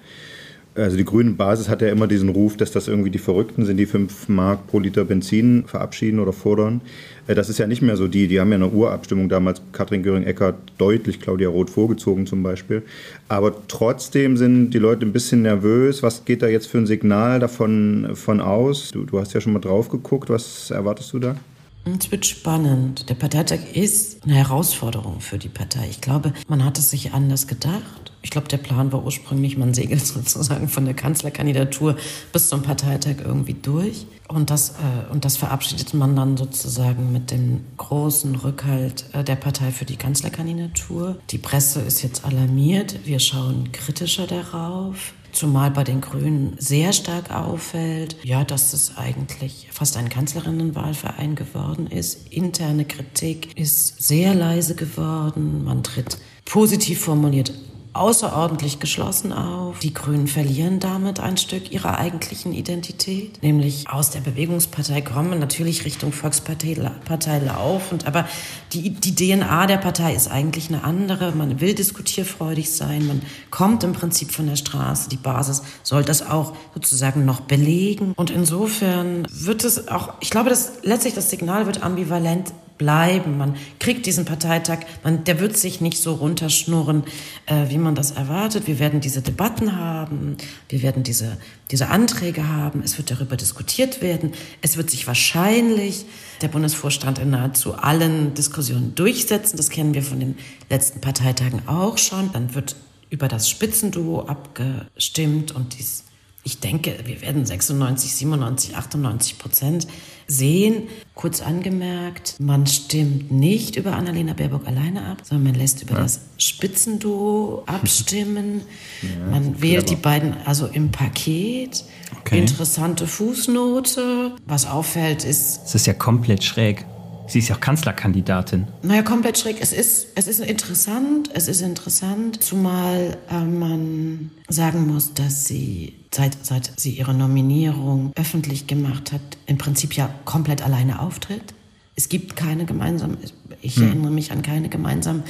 also 0.74 0.96
die 0.96 1.04
grüne 1.04 1.32
Basis 1.32 1.68
hat 1.68 1.82
ja 1.82 1.90
immer 1.90 2.08
diesen 2.08 2.30
Ruf, 2.30 2.56
dass 2.56 2.72
das 2.72 2.88
irgendwie 2.88 3.10
die 3.10 3.20
Verrückten 3.20 3.66
sind, 3.66 3.76
die 3.76 3.86
5 3.86 4.30
Mark 4.30 4.68
pro 4.68 4.80
Liter 4.80 5.04
Benzin 5.04 5.66
verabschieden 5.68 6.20
oder 6.20 6.32
fordern. 6.32 6.80
Äh, 7.28 7.36
das 7.36 7.50
ist 7.50 7.58
ja 7.58 7.68
nicht 7.68 7.82
mehr 7.82 7.98
so 7.98 8.08
die. 8.08 8.28
Die 8.28 8.40
haben 8.40 8.50
ja 8.52 8.56
eine 8.56 8.70
Urabstimmung 8.70 9.28
damals, 9.28 9.62
Katrin 9.74 10.02
Göring-Eckardt, 10.02 10.56
deutlich 10.78 11.20
Claudia 11.20 11.50
Roth 11.50 11.70
vorgezogen 11.70 12.26
zum 12.26 12.42
Beispiel. 12.42 12.84
Aber 13.28 13.54
trotzdem 13.68 14.38
sind 14.38 14.72
die 14.72 14.80
Leute 14.80 15.06
ein 15.06 15.12
bisschen 15.12 15.42
nervös. 15.42 16.04
Was 16.04 16.24
geht 16.24 16.42
da 16.42 16.48
jetzt 16.48 16.68
für 16.68 16.78
ein 16.78 16.88
Signal 16.88 17.40
davon 17.40 18.12
von 18.14 18.40
aus? 18.40 18.92
Du, 18.92 19.04
du 19.04 19.20
hast 19.20 19.34
ja 19.34 19.42
schon 19.42 19.54
mal 19.54 19.60
drauf 19.60 19.90
geguckt. 19.90 20.30
Was 20.30 20.72
erwartest 20.72 21.12
du 21.12 21.20
da? 21.20 21.36
Es 21.84 22.12
wird 22.12 22.26
spannend. 22.26 23.10
Der 23.10 23.16
Parteitag 23.16 23.60
ist 23.74 24.24
eine 24.24 24.36
Herausforderung 24.36 25.20
für 25.20 25.40
die 25.40 25.50
Partei. 25.50 25.88
Ich 25.90 26.00
glaube, 26.00 26.34
man 26.48 26.64
hat 26.64 26.78
es 26.78 26.92
sich 26.92 27.14
anders 27.14 27.48
gedacht. 27.48 28.12
Ich 28.22 28.30
glaube, 28.30 28.48
der 28.48 28.58
Plan 28.58 28.92
war 28.92 29.04
ursprünglich, 29.04 29.58
man 29.58 29.74
segelt 29.74 30.06
sozusagen 30.06 30.68
von 30.68 30.86
der 30.86 30.94
Kanzlerkandidatur 30.94 31.96
bis 32.32 32.50
zum 32.50 32.62
Parteitag 32.62 33.16
irgendwie 33.26 33.56
durch. 33.56 34.06
Und 34.28 34.52
das, 34.52 34.72
äh, 34.72 35.12
und 35.12 35.26
das 35.26 35.38
verabschiedet 35.38 35.94
man 35.96 36.16
dann 36.16 36.38
sozusagen 36.38 37.12
mit 37.12 37.32
dem 37.32 37.62
großen 37.78 38.36
Rückhalt 38.36 39.06
äh, 39.14 39.24
der 39.24 39.36
Partei 39.36 39.72
für 39.72 39.86
die 39.86 39.98
Kanzlerkandidatur. 39.98 41.18
Die 41.32 41.40
Presse 41.40 41.82
ist 41.82 42.04
jetzt 42.04 42.24
alarmiert. 42.24 43.00
Wir 43.06 43.20
schauen 43.20 43.72
kritischer 43.72 44.28
darauf. 44.28 45.14
Zumal 45.32 45.72
bei 45.72 45.84
den 45.84 46.02
Grünen 46.02 46.56
sehr 46.58 46.94
stark 46.94 47.32
auffällt, 47.32 48.18
ja, 48.24 48.44
dass 48.44 48.74
es 48.74 48.98
eigentlich 48.98 49.70
fast 49.72 49.98
ein 49.98 50.10
Kanzlerinnenwahlverein 50.10 51.36
geworden 51.36 51.88
ist. 51.88 52.32
Interne 52.32 52.86
Kritik 52.86 53.58
ist 53.58 54.02
sehr 54.04 54.36
leise 54.36 54.76
geworden. 54.76 55.64
Man 55.64 55.84
tritt 55.84 56.18
positiv 56.46 57.00
formuliert 57.02 57.54
außerordentlich 57.94 58.80
geschlossen 58.80 59.34
auf. 59.34 59.80
Die 59.80 59.94
Grünen 59.94 60.28
verlieren 60.28 60.80
damit 60.80 61.20
ein 61.20 61.38
Stück 61.38 61.72
ihrer 61.72 61.98
eigentlichen 61.98 62.54
Identität, 62.54 63.42
nämlich 63.44 63.90
aus 63.90 64.12
der 64.12 64.22
Bewegungspartei 64.22 65.02
kommen, 65.02 65.40
natürlich 65.40 65.86
Richtung 65.86 66.14
Volkspartei 66.14 66.76
Partei 67.06 67.40
laufend, 67.40 68.08
aber 68.08 68.28
die, 68.74 68.92
die 68.92 69.16
DNA 69.16 69.68
der 69.68 69.78
Partei 69.78 70.14
ist 70.14 70.30
eigentlich 70.30 70.70
eine 70.70 70.84
andere. 70.84 71.32
Man 71.34 71.60
will 71.60 71.74
diskutierfreudig 71.74 72.72
sein, 72.72 73.08
man 73.08 73.22
kommt 73.50 73.84
im 73.84 73.94
Prinzip 73.94 74.32
von 74.32 74.48
der 74.48 74.56
Straße, 74.56 75.10
die 75.10 75.18
Basis 75.18 75.64
soll 75.84 76.04
das 76.04 76.26
auch 76.26 76.54
sozusagen 76.74 77.26
noch 77.26 77.42
belegen. 77.42 78.14
Und 78.16 78.30
insofern 78.30 79.28
wird 79.30 79.64
es 79.64 79.88
auch, 79.88 80.14
ich 80.22 80.30
glaube, 80.30 80.50
dass 80.50 80.84
letztlich 80.84 81.14
das 81.14 81.30
Signal 81.30 81.66
wird 81.66 81.84
ambivalent 81.84 82.54
bleiben. 82.82 83.38
Man 83.38 83.58
kriegt 83.78 84.08
diesen 84.08 84.26
Parteitag, 84.26 84.80
man, 85.04 85.24
der 85.24 85.40
wird 85.40 85.56
sich 85.56 85.82
nicht 85.82 86.00
so 86.00 86.16
runterschnurren, 86.16 87.04
äh, 87.46 87.70
wie 87.70 87.78
man 87.78 87.94
das 87.94 88.10
erwartet. 88.10 88.66
Wir 88.66 88.80
werden 88.80 89.02
diese 89.02 89.22
Debatten 89.22 89.78
haben, 89.78 90.38
wir 90.68 90.82
werden 90.82 91.04
diese, 91.04 91.38
diese 91.70 91.90
Anträge 91.90 92.48
haben, 92.48 92.82
es 92.84 92.98
wird 92.98 93.12
darüber 93.12 93.38
diskutiert 93.38 94.02
werden. 94.02 94.32
Es 94.64 94.78
wird 94.78 94.90
sich 94.90 95.06
wahrscheinlich 95.06 96.06
der 96.42 96.48
Bundesvorstand 96.48 97.20
in 97.20 97.30
nahezu 97.30 97.76
allen 97.76 98.34
Diskussionen 98.34 98.96
durchsetzen. 98.96 99.58
Das 99.58 99.70
kennen 99.70 99.94
wir 99.94 100.02
von 100.02 100.20
den 100.20 100.36
letzten 100.72 101.02
Parteitagen 101.02 101.68
auch 101.68 102.00
schon. 102.00 102.32
Dann 102.34 102.56
wird 102.56 102.76
über 103.12 103.28
das 103.28 103.48
Spitzenduo 103.48 104.22
abgestimmt 104.22 105.52
und 105.52 105.78
dies 105.78 106.06
ich 106.44 106.60
denke, 106.60 106.98
wir 107.06 107.22
werden 107.22 107.46
96, 107.46 108.16
97, 108.16 108.76
98 108.76 109.38
Prozent 109.38 109.88
sehen. 110.28 110.88
Kurz 111.16 111.42
angemerkt, 111.42 112.36
man 112.40 112.66
stimmt 112.68 113.32
nicht 113.32 113.76
über 113.76 113.94
Annalena 113.96 114.34
Baerbock 114.34 114.68
alleine 114.68 115.06
ab, 115.06 115.20
sondern 115.24 115.52
man 115.52 115.56
lässt 115.56 115.84
über 115.84 115.96
ja. 115.96 116.02
das 116.02 116.22
Spitzenduo 116.38 117.64
abstimmen. 117.66 118.62
Ja, 119.02 119.32
man 119.32 119.62
wählt 119.62 119.90
die 119.90 119.96
beiden 119.96 120.36
also 120.46 120.68
im 120.68 120.92
Paket. 120.92 121.84
Okay. 122.20 122.40
Interessante 122.40 123.08
Fußnote. 123.08 124.36
Was 124.46 124.68
auffällt 124.68 125.24
ist... 125.24 125.62
Es 125.66 125.74
ist 125.74 125.88
ja 125.88 125.94
komplett 125.94 126.44
schräg. 126.44 126.86
Sie 127.32 127.40
ist 127.40 127.48
ja 127.48 127.56
auch 127.56 127.62
Kanzlerkandidatin. 127.62 128.68
Naja, 128.82 129.04
komplett 129.04 129.38
schräg. 129.38 129.58
Es 129.62 129.72
ist, 129.72 130.10
es 130.16 130.28
ist 130.28 130.42
interessant, 130.42 131.30
es 131.34 131.48
ist 131.48 131.62
interessant, 131.62 132.44
zumal 132.44 133.18
äh, 133.30 133.40
man 133.40 134.32
sagen 134.50 134.86
muss, 134.94 135.14
dass 135.14 135.46
sie 135.46 136.01
seit, 136.14 136.46
seit 136.46 136.80
sie 136.80 136.92
ihre 136.92 137.14
Nominierung 137.14 138.12
öffentlich 138.16 138.68
gemacht 138.68 139.12
hat, 139.12 139.22
im 139.46 139.58
Prinzip 139.58 139.94
ja 139.94 140.14
komplett 140.26 140.62
alleine 140.62 141.00
auftritt. 141.00 141.54
Es 141.96 142.10
gibt 142.10 142.36
keine 142.36 142.66
gemeinsamen, 142.66 143.18
ich 143.62 143.76
hm. 143.76 143.88
erinnere 143.88 144.12
mich 144.12 144.32
an 144.32 144.42
keine 144.42 144.70
gemeinsamen 144.70 145.24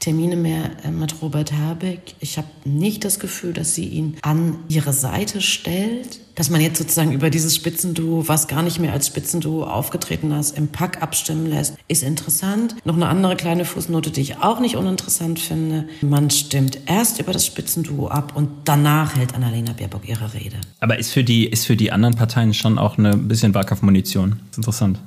Termine 0.00 0.36
mehr 0.36 0.70
äh, 0.84 0.90
mit 0.90 1.22
Robert 1.22 1.52
Habeck. 1.52 2.14
Ich 2.20 2.38
habe 2.38 2.48
nicht 2.64 3.04
das 3.04 3.18
Gefühl, 3.18 3.52
dass 3.52 3.74
sie 3.74 3.86
ihn 3.86 4.16
an 4.22 4.58
ihre 4.68 4.92
Seite 4.92 5.40
stellt. 5.40 6.20
Dass 6.34 6.50
man 6.50 6.60
jetzt 6.60 6.78
sozusagen 6.78 7.12
über 7.12 7.30
dieses 7.30 7.56
Spitzenduo, 7.56 8.28
was 8.28 8.46
gar 8.46 8.62
nicht 8.62 8.78
mehr 8.78 8.92
als 8.92 9.06
Spitzenduo 9.06 9.64
aufgetreten 9.64 10.32
ist, 10.32 10.56
im 10.56 10.68
Pack 10.68 11.02
abstimmen 11.02 11.46
lässt, 11.46 11.76
ist 11.88 12.02
interessant. 12.02 12.76
Noch 12.84 12.94
eine 12.94 13.08
andere 13.08 13.36
kleine 13.36 13.64
Fußnote, 13.64 14.10
die 14.10 14.20
ich 14.20 14.36
auch 14.36 14.60
nicht 14.60 14.76
uninteressant 14.76 15.38
finde. 15.38 15.86
Man 16.02 16.28
stimmt 16.28 16.78
erst 16.84 17.20
über 17.20 17.32
das 17.32 17.46
Spitzenduo 17.46 18.08
ab 18.08 18.34
und 18.36 18.50
danach 18.64 19.16
hält 19.16 19.34
Annalena 19.34 19.72
Baerbock 19.72 20.06
ihre 20.06 20.34
Rede. 20.34 20.56
Aber 20.80 20.98
ist 20.98 21.12
für 21.12 21.24
die, 21.24 21.46
ist 21.46 21.66
für 21.66 21.76
die 21.76 21.90
anderen 21.90 22.16
Parteien 22.16 22.52
schon 22.52 22.78
auch 22.78 22.98
eine 22.98 23.16
bisschen 23.16 23.54
Wahlkampfmunition? 23.54 24.32
Das 24.32 24.50
ist 24.50 24.56
interessant. 24.58 25.00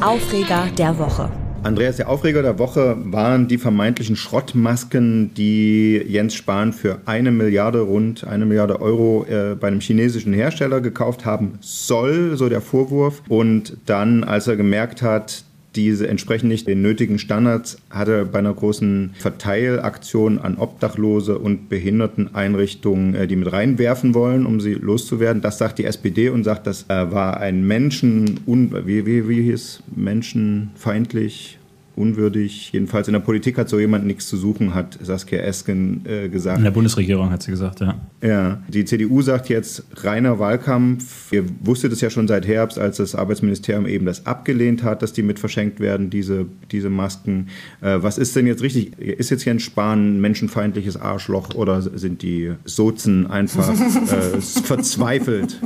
Aufreger 0.00 0.68
der 0.78 0.98
Woche. 0.98 1.30
Andreas, 1.62 1.96
der 1.96 2.08
Aufreger 2.08 2.40
der 2.40 2.58
Woche 2.58 2.96
waren 3.04 3.46
die 3.46 3.58
vermeintlichen 3.58 4.16
Schrottmasken, 4.16 5.34
die 5.34 6.02
Jens 6.08 6.34
Spahn 6.34 6.72
für 6.72 7.00
eine 7.04 7.30
Milliarde, 7.30 7.80
rund 7.80 8.26
eine 8.26 8.46
Milliarde 8.46 8.80
Euro 8.80 9.26
äh, 9.28 9.56
bei 9.56 9.68
einem 9.68 9.80
chinesischen 9.80 10.32
Hersteller 10.32 10.80
gekauft 10.80 11.26
haben 11.26 11.58
soll, 11.60 12.36
so 12.36 12.48
der 12.48 12.62
Vorwurf. 12.62 13.22
Und 13.28 13.76
dann, 13.84 14.24
als 14.24 14.48
er 14.48 14.56
gemerkt 14.56 15.02
hat, 15.02 15.44
diese 15.76 16.08
entsprechen 16.08 16.48
nicht 16.48 16.66
den 16.66 16.82
nötigen 16.82 17.18
Standards, 17.18 17.78
hat 17.90 18.08
er 18.08 18.24
bei 18.24 18.40
einer 18.40 18.52
großen 18.52 19.14
Verteilaktion 19.18 20.38
an 20.38 20.56
Obdachlose 20.58 21.38
und 21.38 21.68
Behinderteneinrichtungen 21.68 23.14
äh, 23.14 23.26
die 23.26 23.36
mit 23.36 23.52
reinwerfen 23.52 24.14
wollen, 24.14 24.46
um 24.46 24.60
sie 24.60 24.74
loszuwerden. 24.74 25.42
Das 25.42 25.58
sagt 25.58 25.78
die 25.78 25.84
SPD 25.84 26.28
und 26.28 26.44
sagt, 26.44 26.66
das 26.66 26.86
äh, 26.88 27.12
war 27.12 27.38
ein 27.38 27.64
Menschen, 27.66 28.40
wie, 28.46 29.06
wie, 29.06 29.28
wie 29.28 29.42
hieß, 29.42 29.82
menschenfeindlich, 29.94 31.59
unwürdig. 31.96 32.72
Jedenfalls 32.72 33.08
in 33.08 33.12
der 33.12 33.20
Politik 33.20 33.58
hat 33.58 33.68
so 33.68 33.78
jemand 33.78 34.06
nichts 34.06 34.28
zu 34.28 34.36
suchen, 34.36 34.74
hat 34.74 34.98
Saskia 35.02 35.40
Esken 35.40 36.04
äh, 36.06 36.28
gesagt. 36.28 36.58
In 36.58 36.64
der 36.64 36.70
Bundesregierung 36.70 37.30
hat 37.30 37.42
sie 37.42 37.50
gesagt, 37.50 37.80
ja. 37.80 37.94
Ja, 38.22 38.62
die 38.68 38.84
CDU 38.84 39.22
sagt 39.22 39.48
jetzt 39.48 39.84
reiner 39.96 40.38
Wahlkampf. 40.38 41.32
Ihr 41.32 41.44
wusstet 41.60 41.92
es 41.92 42.00
ja 42.00 42.10
schon 42.10 42.28
seit 42.28 42.46
Herbst, 42.46 42.78
als 42.78 42.98
das 42.98 43.14
Arbeitsministerium 43.14 43.86
eben 43.86 44.06
das 44.06 44.26
abgelehnt 44.26 44.82
hat, 44.82 45.02
dass 45.02 45.12
die 45.12 45.22
mit 45.22 45.38
verschenkt 45.38 45.80
werden, 45.80 46.10
diese, 46.10 46.46
diese 46.70 46.90
Masken. 46.90 47.48
Äh, 47.80 47.98
was 48.00 48.18
ist 48.18 48.36
denn 48.36 48.46
jetzt 48.46 48.62
richtig? 48.62 48.98
Ist 48.98 49.30
jetzt 49.30 49.42
hier 49.42 49.52
ein 49.52 49.60
Spahn 49.60 50.16
ein 50.16 50.20
menschenfeindliches 50.20 50.96
Arschloch 50.96 51.54
oder 51.54 51.82
sind 51.82 52.22
die 52.22 52.52
Sozen 52.64 53.26
einfach 53.26 53.68
äh, 53.70 54.40
verzweifelt? 54.40 55.60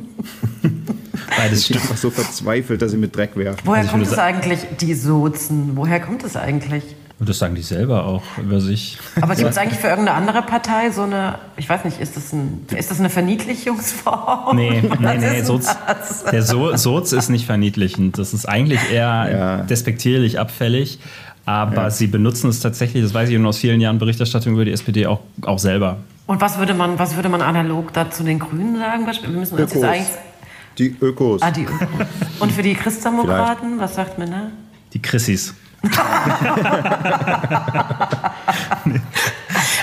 Beides 1.36 1.64
stimmt. 1.64 1.82
einfach 1.82 1.96
so 1.96 2.10
verzweifelt, 2.10 2.82
dass 2.82 2.90
sie 2.90 2.96
mit 2.96 3.14
Dreck 3.14 3.36
werfen. 3.36 3.60
Woher 3.64 3.80
also 3.80 3.92
kommt 3.92 4.06
es 4.06 4.18
eigentlich, 4.18 4.60
die 4.80 4.94
Sozen? 4.94 5.72
Woher 5.74 6.00
kommt 6.00 6.24
es 6.24 6.36
eigentlich? 6.36 6.82
Und 7.20 7.28
das 7.28 7.38
sagen 7.38 7.54
die 7.54 7.62
selber 7.62 8.06
auch 8.06 8.22
über 8.38 8.60
sich. 8.60 8.98
Aber 9.20 9.36
gibt 9.36 9.48
es 9.48 9.56
eigentlich 9.56 9.78
für 9.78 9.86
irgendeine 9.86 10.18
andere 10.18 10.42
Partei 10.42 10.90
so 10.90 11.02
eine, 11.02 11.38
ich 11.56 11.68
weiß 11.68 11.84
nicht, 11.84 12.00
ist 12.00 12.16
das, 12.16 12.32
ein, 12.32 12.66
ist 12.76 12.90
das 12.90 12.98
eine 12.98 13.08
Verniedlichungsform? 13.08 14.56
Nee, 14.56 14.82
nee, 14.98 15.18
nee, 15.18 15.42
Soz, 15.42 15.76
der 16.30 16.42
so 16.42 16.76
Soz 16.76 17.12
ist 17.12 17.28
nicht 17.28 17.46
verniedlichend. 17.46 18.18
Das 18.18 18.34
ist 18.34 18.46
eigentlich 18.46 18.80
eher 18.90 19.28
ja. 19.30 19.56
despektierlich, 19.62 20.40
abfällig. 20.40 20.98
Aber 21.46 21.82
ja. 21.82 21.90
sie 21.90 22.08
benutzen 22.08 22.50
es 22.50 22.60
tatsächlich, 22.60 23.04
das 23.04 23.14
weiß 23.14 23.28
ich 23.28 23.38
aus 23.38 23.58
vielen 23.58 23.80
Jahren 23.80 23.98
Berichterstattung 23.98 24.54
über 24.54 24.64
die 24.64 24.72
SPD 24.72 25.06
auch, 25.06 25.20
auch 25.42 25.58
selber. 25.58 25.98
Und 26.26 26.40
was 26.40 26.58
würde 26.58 26.74
man, 26.74 26.98
was 26.98 27.16
würde 27.16 27.28
man 27.28 27.42
analog 27.42 27.92
dazu 27.92 28.24
den 28.24 28.38
Grünen 28.38 28.78
sagen? 28.78 29.06
Wir 29.06 29.28
müssen 29.28 29.58
uns 29.58 29.72
jetzt 29.72 29.84
eigentlich 29.84 30.08
die 30.78 30.96
Ökos. 31.00 31.42
Ah, 31.42 31.50
die 31.50 31.64
Ökos. 31.64 32.06
Und 32.40 32.52
für 32.52 32.62
die 32.62 32.74
Christdemokraten, 32.74 33.78
was 33.78 33.94
sagt 33.94 34.18
man 34.18 34.30
da? 34.30 34.50
Die 34.92 35.02
Chrissis. 35.02 35.54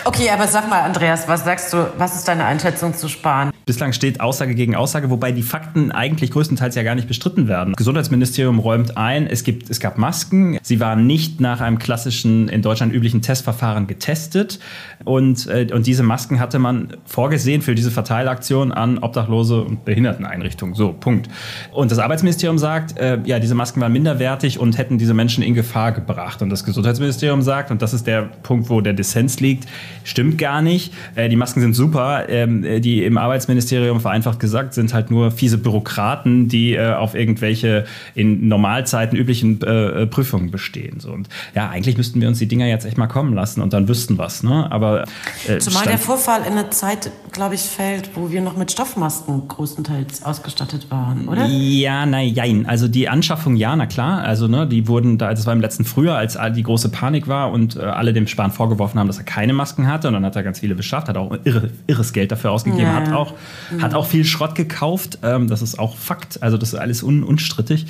okay, 0.05 0.29
aber 0.29 0.47
sag 0.47 0.69
mal, 0.69 0.81
Andreas, 0.81 1.27
was 1.27 1.43
sagst 1.43 1.73
du, 1.73 1.87
was 1.97 2.15
ist 2.15 2.27
deine 2.27 2.45
Einschätzung 2.45 2.93
zu 2.93 3.07
Spahn? 3.07 3.51
Bislang 3.65 3.93
steht 3.93 4.21
Aussage 4.21 4.55
gegen 4.55 4.75
Aussage, 4.75 5.09
wobei 5.09 5.31
die 5.31 5.43
Fakten 5.43 5.91
eigentlich 5.91 6.31
größtenteils 6.31 6.75
ja 6.75 6.83
gar 6.83 6.95
nicht 6.95 7.07
bestritten 7.07 7.47
werden. 7.47 7.73
Das 7.73 7.77
Gesundheitsministerium 7.77 8.59
räumt 8.59 8.97
ein, 8.97 9.27
es, 9.27 9.43
gibt, 9.43 9.69
es 9.69 9.79
gab 9.79 9.97
Masken, 9.97 10.57
sie 10.61 10.79
waren 10.79 11.05
nicht 11.05 11.39
nach 11.39 11.61
einem 11.61 11.79
klassischen, 11.79 12.49
in 12.49 12.61
Deutschland 12.61 12.93
üblichen 12.93 13.21
Testverfahren 13.21 13.87
getestet 13.87 14.59
und, 15.03 15.47
äh, 15.47 15.67
und 15.71 15.87
diese 15.87 16.03
Masken 16.03 16.39
hatte 16.39 16.59
man 16.59 16.97
vorgesehen 17.05 17.61
für 17.61 17.75
diese 17.75 17.91
Verteilaktion 17.91 18.71
an 18.71 18.97
Obdachlose 18.97 19.61
und 19.61 19.85
Behinderteneinrichtungen. 19.85 20.75
So, 20.75 20.93
Punkt. 20.93 21.29
Und 21.71 21.91
das 21.91 21.99
Arbeitsministerium 21.99 22.57
sagt, 22.57 22.97
äh, 22.97 23.19
ja, 23.25 23.39
diese 23.39 23.55
Masken 23.55 23.81
waren 23.81 23.91
minderwertig 23.91 24.59
und 24.59 24.77
hätten 24.77 24.97
diese 24.97 25.13
Menschen 25.13 25.43
in 25.43 25.53
Gefahr 25.53 25.91
gebracht. 25.91 26.41
Und 26.41 26.49
das 26.49 26.63
Gesundheitsministerium 26.63 27.41
sagt, 27.41 27.71
und 27.71 27.81
das 27.81 27.93
ist 27.93 28.07
der 28.07 28.23
Punkt, 28.23 28.69
wo 28.69 28.81
der 28.81 28.93
Dissens 28.93 29.39
liegt, 29.39 29.67
stimmt 30.03 30.37
gar 30.37 30.61
nicht. 30.61 30.93
Äh, 31.15 31.29
die 31.29 31.35
Masken 31.35 31.61
sind 31.61 31.73
super, 31.73 32.29
ähm, 32.29 32.63
die 32.81 33.03
im 33.03 33.17
Arbeitsministerium 33.17 33.99
vereinfacht 33.99 34.39
gesagt 34.39 34.73
sind 34.73 34.93
halt 34.93 35.11
nur 35.11 35.31
fiese 35.31 35.57
Bürokraten, 35.57 36.47
die 36.47 36.73
äh, 36.73 36.93
auf 36.93 37.15
irgendwelche 37.15 37.85
in 38.15 38.47
Normalzeiten 38.47 39.17
üblichen 39.17 39.61
äh, 39.61 40.07
Prüfungen 40.07 40.51
bestehen. 40.51 40.99
So. 40.99 41.11
Und 41.11 41.29
ja, 41.55 41.69
eigentlich 41.69 41.97
müssten 41.97 42.21
wir 42.21 42.27
uns 42.27 42.39
die 42.39 42.47
Dinger 42.47 42.67
jetzt 42.67 42.85
echt 42.85 42.97
mal 42.97 43.07
kommen 43.07 43.33
lassen 43.33 43.61
und 43.61 43.73
dann 43.73 43.87
wüssten 43.87 44.17
was. 44.17 44.43
Ne? 44.43 44.71
Aber 44.71 45.05
äh, 45.47 45.59
zumal 45.59 45.85
der 45.85 45.97
Vorfall 45.97 46.41
in 46.47 46.55
der 46.55 46.71
Zeit, 46.71 47.11
glaube 47.31 47.55
ich, 47.55 47.61
fällt, 47.61 48.11
wo 48.15 48.31
wir 48.31 48.41
noch 48.41 48.57
mit 48.57 48.71
Stoffmasken 48.71 49.47
größtenteils 49.47 50.23
ausgestattet 50.23 50.89
waren, 50.89 51.27
oder? 51.27 51.45
Ja, 51.45 52.05
nein, 52.05 52.29
jein. 52.29 52.65
Also 52.65 52.87
die 52.87 53.09
Anschaffung, 53.09 53.55
ja, 53.55 53.75
na 53.75 53.85
klar. 53.85 54.23
Also 54.23 54.47
ne, 54.47 54.67
die 54.67 54.87
wurden 54.87 55.17
da, 55.17 55.31
das 55.31 55.45
war 55.45 55.53
im 55.53 55.61
letzten 55.61 55.85
Frühjahr, 55.85 56.17
als 56.17 56.37
die 56.55 56.63
große 56.63 56.89
Panik 56.89 57.27
war 57.27 57.51
und 57.51 57.75
äh, 57.75 57.81
alle 57.81 58.13
dem 58.13 58.27
Spahn 58.27 58.51
vorgeworfen 58.51 58.99
haben, 58.99 59.07
dass 59.07 59.17
er 59.17 59.23
keine 59.23 59.53
Masken 59.53 59.87
hatte. 59.91 60.07
Und 60.07 60.15
dann 60.15 60.25
hat 60.25 60.35
er 60.35 60.43
ganz 60.43 60.59
viele 60.59 60.75
beschafft, 60.75 61.09
hat 61.09 61.17
auch 61.17 61.37
irre, 61.43 61.69
irres 61.87 62.13
Geld 62.13 62.31
dafür 62.31 62.51
ausgegeben, 62.51 62.83
ja. 62.83 62.93
hat 62.93 63.11
auch 63.11 63.33
Mhm. 63.71 63.81
Hat 63.81 63.93
auch 63.93 64.05
viel 64.05 64.25
Schrott 64.25 64.55
gekauft. 64.55 65.19
Ähm, 65.23 65.47
das 65.47 65.61
ist 65.61 65.79
auch 65.79 65.95
Fakt. 65.95 66.41
Also 66.41 66.57
das 66.57 66.73
ist 66.73 66.79
alles 66.79 67.03
un 67.03 67.23
unstrittig. 67.23 67.85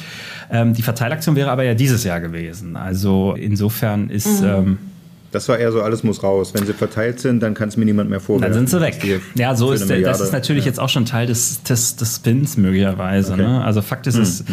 Ähm, 0.50 0.74
die 0.74 0.82
Verteilaktion 0.82 1.36
wäre 1.36 1.52
aber 1.52 1.64
ja 1.64 1.74
dieses 1.74 2.04
Jahr 2.04 2.20
gewesen. 2.20 2.76
Also 2.76 3.36
insofern 3.38 4.10
ist. 4.10 4.42
Mhm. 4.42 4.48
Ähm, 4.48 4.78
Das 5.32 5.48
war 5.48 5.58
eher 5.58 5.72
so, 5.72 5.82
alles 5.82 6.04
muss 6.04 6.24
raus. 6.24 6.54
Wenn 6.54 6.66
sie 6.66 6.74
verteilt 6.74 7.22
sind, 7.22 7.42
dann 7.42 7.54
kann 7.54 7.70
es 7.70 7.78
mir 7.78 7.86
niemand 7.86 8.10
mehr 8.10 8.20
vorwerfen. 8.20 8.54
Dann 8.54 8.68
sind 8.68 8.70
sie 8.70 8.82
weg. 8.82 9.22
Ja, 9.36 9.56
so 9.56 9.72
ist 9.72 9.90
der, 9.90 10.02
das 10.02 10.20
ist 10.20 10.34
natürlich 10.34 10.66
ja. 10.66 10.72
jetzt 10.72 10.80
auch 10.80 10.90
schon 10.90 11.06
Teil 11.06 11.26
des, 11.26 11.64
des, 11.64 11.96
des 11.96 12.18
Spins 12.18 12.58
möglicherweise. 12.58 13.34
Okay. 13.34 13.42
Ne? 13.42 13.64
Also 13.64 13.82
Fakt 13.82 14.08
ist, 14.08 14.16
hm. 14.16 14.24
es, 14.24 14.44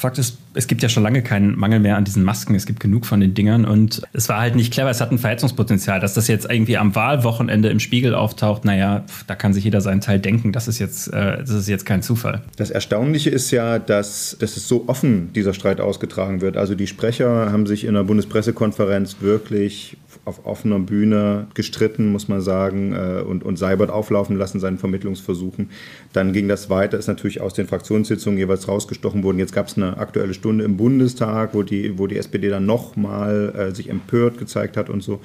Fakt 0.00 0.18
ist, 0.18 0.38
es 0.54 0.66
gibt 0.66 0.82
ja 0.82 0.88
schon 0.88 1.02
lange 1.02 1.22
keinen 1.22 1.58
Mangel 1.58 1.78
mehr 1.78 1.96
an 1.96 2.04
diesen 2.04 2.24
Masken. 2.24 2.54
Es 2.54 2.64
gibt 2.64 2.80
genug 2.80 3.04
von 3.04 3.20
den 3.20 3.34
Dingern 3.34 3.66
und 3.66 4.00
es 4.14 4.30
war 4.30 4.40
halt 4.40 4.56
nicht 4.56 4.72
clever. 4.72 4.88
Es 4.88 5.00
hat 5.00 5.12
ein 5.12 5.18
Verhetzungspotenzial, 5.18 6.00
dass 6.00 6.14
das 6.14 6.26
jetzt 6.26 6.50
irgendwie 6.50 6.78
am 6.78 6.94
Wahlwochenende 6.94 7.68
im 7.68 7.80
Spiegel 7.80 8.14
auftaucht. 8.14 8.64
Naja, 8.64 9.04
da 9.26 9.34
kann 9.34 9.52
sich 9.52 9.62
jeder 9.62 9.82
seinen 9.82 10.00
Teil 10.00 10.18
denken. 10.18 10.52
Das 10.52 10.68
ist 10.68 10.78
jetzt, 10.78 11.08
äh, 11.12 11.38
das 11.38 11.50
ist 11.50 11.68
jetzt 11.68 11.84
kein 11.84 12.02
Zufall. 12.02 12.40
Das 12.56 12.70
Erstaunliche 12.70 13.28
ist 13.28 13.50
ja, 13.50 13.78
dass, 13.78 14.36
dass 14.40 14.56
es 14.56 14.66
so 14.66 14.84
offen 14.88 15.32
dieser 15.34 15.52
Streit 15.52 15.80
ausgetragen 15.80 16.40
wird. 16.40 16.56
Also 16.56 16.74
die 16.74 16.86
Sprecher 16.86 17.52
haben 17.52 17.66
sich 17.66 17.84
in 17.84 17.92
der 17.92 18.04
Bundespressekonferenz 18.04 19.16
wirklich 19.20 19.98
auf 20.24 20.46
offener 20.46 20.78
Bühne 20.78 21.46
gestritten, 21.54 22.10
muss 22.10 22.28
man 22.28 22.40
sagen, 22.40 22.92
äh, 22.92 23.22
und, 23.22 23.42
und 23.42 23.56
Seibert 23.56 23.90
auflaufen 23.90 24.36
lassen, 24.36 24.60
seinen 24.60 24.78
Vermittlungsversuchen. 24.78 25.70
Dann 26.12 26.32
ging 26.32 26.48
das 26.48 26.70
weiter, 26.70 26.98
ist 26.98 27.06
natürlich 27.06 27.40
aus 27.40 27.54
den 27.54 27.66
Fraktionssitzungen 27.66 28.38
jeweils 28.38 28.68
rausgestochen 28.68 29.22
worden. 29.22 29.38
Jetzt 29.38 29.54
gab 29.54 29.68
es 29.68 29.76
eine 29.76 29.89
aktuelle 29.98 30.34
Stunde 30.34 30.64
im 30.64 30.76
Bundestag, 30.76 31.54
wo 31.54 31.62
die, 31.62 31.98
wo 31.98 32.06
die 32.06 32.16
SPD 32.16 32.48
dann 32.48 32.66
nochmal 32.66 33.54
äh, 33.56 33.74
sich 33.74 33.88
empört 33.88 34.38
gezeigt 34.38 34.76
hat 34.76 34.90
und 34.90 35.02
so. 35.02 35.20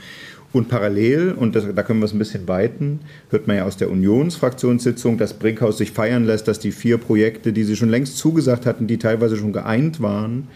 Und 0.56 0.69
parallel, 0.69 1.34
und 1.34 1.54
das, 1.54 1.65
da 1.75 1.84
können 1.84 1.99
wir 1.99 2.06
es 2.06 2.13
ein 2.13 2.19
bisschen 2.19 2.47
weiten, 2.47 3.01
hört 3.30 3.45
man 3.45 3.58
ja 3.58 3.65
aus 3.65 3.75
der 3.75 3.91
Unionsfraktionssitzung, 3.91 5.17
dass 5.17 5.34
Brinkhaus 5.34 5.78
sich 5.78 5.91
feiern 5.91 6.23
lässt, 6.23 6.47
dass 6.47 6.60
die 6.60 6.71
vier 6.71 6.97
Projekte, 6.97 7.51
die 7.51 7.65
sie 7.65 7.75
schon 7.75 7.89
längst 7.89 8.17
zugesagt 8.17 8.65
hatten, 8.65 8.88
die 8.88 8.97
teilweise 8.97 9.36
schon 9.36 9.51
geeint 9.51 10.01
waren, 10.01 10.47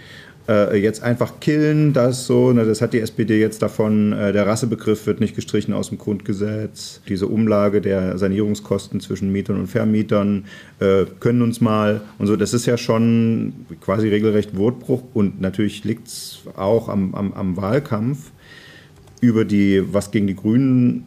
äh, 0.50 0.76
jetzt 0.78 1.04
einfach 1.04 1.40
killen, 1.40 1.94
das 1.94 2.26
so. 2.26 2.52
Ne, 2.52 2.66
das 2.66 2.82
hat 2.82 2.94
die 2.94 3.00
SPD 3.00 3.40
jetzt 3.40 3.62
davon. 3.62 4.14
Äh, 4.14 4.34
der 4.34 4.48
Rassebegriff 4.48 5.06
wird 5.06 5.20
nicht 5.20 5.36
gestrichen 5.36 5.74
aus 5.74 5.90
dem 5.90 6.00
Grundgesetz. 6.00 7.02
Diese 7.08 7.28
Umlage 7.28 7.82
der 7.82 8.18
Sanierungskosten 8.18 9.00
zwischen 9.00 9.32
Mietern 9.32 9.60
und 9.60 9.68
Vermietern 9.68 10.46
äh, 10.80 11.06
können 11.20 11.44
uns 11.44 11.62
mal 11.62 12.02
und 12.18 12.26
so. 12.26 12.36
Das 12.36 12.54
ist 12.54 12.66
ja 12.66 12.78
schon 12.78 13.54
quasi 13.80 14.10
regelrecht 14.10 14.58
Wortbruch 14.58 15.04
und 15.14 15.40
natürlich 15.40 15.84
liegt 15.84 16.08
es 16.08 16.40
auch 16.56 16.90
am, 16.90 17.14
am, 17.14 17.34
am 17.34 17.56
Wahlkampf 17.56 18.32
über 19.22 19.44
die, 19.46 19.84
was 19.94 20.12
gegen 20.12 20.28
die 20.28 20.36
Grünen 20.36 21.04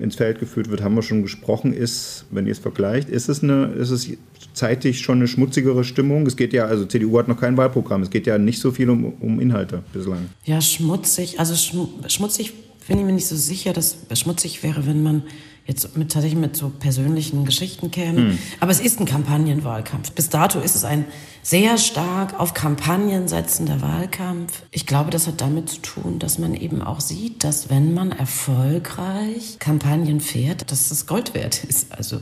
ins 0.00 0.16
Feld 0.16 0.40
geführt 0.40 0.68
wird, 0.68 0.82
haben 0.82 0.96
wir 0.96 1.02
schon 1.02 1.22
gesprochen, 1.22 1.72
ist, 1.72 2.26
wenn 2.30 2.46
ihr 2.46 2.52
es 2.52 2.58
vergleicht, 2.58 3.08
ist 3.08 3.28
es, 3.28 3.42
eine, 3.42 3.66
ist 3.66 3.90
es 3.90 4.08
zeitig 4.54 5.00
schon 5.00 5.18
eine 5.18 5.28
schmutzigere 5.28 5.84
Stimmung? 5.84 6.26
Es 6.26 6.36
geht 6.36 6.52
ja, 6.52 6.66
also 6.66 6.84
CDU 6.84 7.18
hat 7.18 7.28
noch 7.28 7.40
kein 7.40 7.56
Wahlprogramm, 7.56 8.02
es 8.02 8.10
geht 8.10 8.26
ja 8.26 8.38
nicht 8.38 8.60
so 8.60 8.70
viel 8.70 8.90
um, 8.90 9.12
um 9.20 9.40
Inhalte 9.40 9.82
bislang. 9.92 10.30
Ja, 10.44 10.60
schmutzig, 10.60 11.38
also 11.38 11.54
schmutzig 12.08 12.52
bin 12.88 12.98
ich 12.98 13.04
mir 13.04 13.12
nicht 13.12 13.26
so 13.26 13.36
sicher, 13.36 13.72
dass 13.72 13.96
schmutzig 14.14 14.62
wäre, 14.62 14.86
wenn 14.86 15.02
man 15.02 15.22
jetzt 15.66 15.96
mit, 15.96 16.12
tatsächlich 16.12 16.40
mit 16.40 16.56
so 16.56 16.70
persönlichen 16.70 17.44
Geschichten 17.44 17.90
käme. 17.90 18.18
Hm. 18.18 18.38
Aber 18.60 18.70
es 18.70 18.80
ist 18.80 19.00
ein 19.00 19.06
Kampagnenwahlkampf. 19.06 20.12
Bis 20.12 20.28
dato 20.28 20.60
ist 20.60 20.74
es 20.74 20.84
ein 20.84 21.04
sehr 21.42 21.76
stark 21.76 22.38
auf 22.38 22.54
Kampagnen 22.54 23.26
setzender 23.26 23.80
Wahlkampf. 23.80 24.62
Ich 24.70 24.86
glaube, 24.86 25.10
das 25.10 25.26
hat 25.26 25.40
damit 25.40 25.68
zu 25.68 25.80
tun, 25.80 26.18
dass 26.20 26.38
man 26.38 26.54
eben 26.54 26.82
auch 26.82 27.00
sieht, 27.00 27.42
dass 27.42 27.68
wenn 27.68 27.94
man 27.94 28.12
erfolgreich 28.12 29.58
Kampagnen 29.58 30.20
fährt, 30.20 30.70
dass 30.70 30.88
das 30.88 31.06
Gold 31.06 31.34
wert 31.34 31.64
ist. 31.64 31.92
Also 31.92 32.20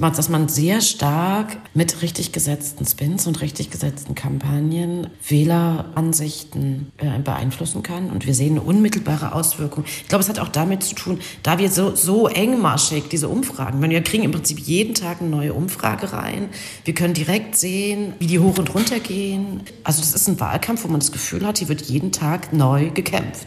dass 0.00 0.28
man 0.28 0.48
sehr 0.48 0.80
stark 0.80 1.56
mit 1.72 2.02
richtig 2.02 2.32
gesetzten 2.32 2.84
Spins 2.84 3.26
und 3.26 3.40
richtig 3.40 3.70
gesetzten 3.70 4.14
Kampagnen 4.14 5.08
Wähleransichten 5.26 6.92
äh, 6.98 7.18
beeinflussen 7.20 7.82
kann. 7.82 8.10
Und 8.10 8.26
wir 8.26 8.34
sehen 8.34 8.52
eine 8.52 8.62
unmittelbare 8.62 9.32
Auswirkung. 9.34 9.84
Ich 10.02 10.08
glaube, 10.08 10.22
es 10.22 10.28
hat 10.28 10.38
auch 10.38 10.48
damit 10.48 10.82
zu 10.82 10.94
tun, 10.94 11.20
da 11.42 11.58
wir 11.58 11.70
so, 11.70 11.94
so 11.94 12.28
engmaschig 12.74 13.04
diese 13.08 13.28
Umfragen, 13.28 13.80
wir 13.88 14.02
kriegen 14.02 14.24
im 14.24 14.32
Prinzip 14.32 14.58
jeden 14.58 14.94
Tag 14.94 15.20
eine 15.20 15.30
neue 15.30 15.54
Umfrage 15.54 16.12
rein. 16.12 16.48
Wir 16.84 16.92
können 16.92 17.14
direkt 17.14 17.56
sehen, 17.56 18.14
wie 18.18 18.26
die 18.26 18.40
hoch 18.40 18.58
und 18.58 18.74
runter 18.74 18.98
gehen. 18.98 19.60
Also 19.84 20.00
das 20.00 20.12
ist 20.14 20.28
ein 20.28 20.40
Wahlkampf, 20.40 20.82
wo 20.82 20.88
man 20.88 20.98
das 20.98 21.12
Gefühl 21.12 21.46
hat, 21.46 21.58
hier 21.58 21.68
wird 21.68 21.82
jeden 21.82 22.10
Tag 22.10 22.52
neu 22.52 22.90
gekämpft. 22.90 23.46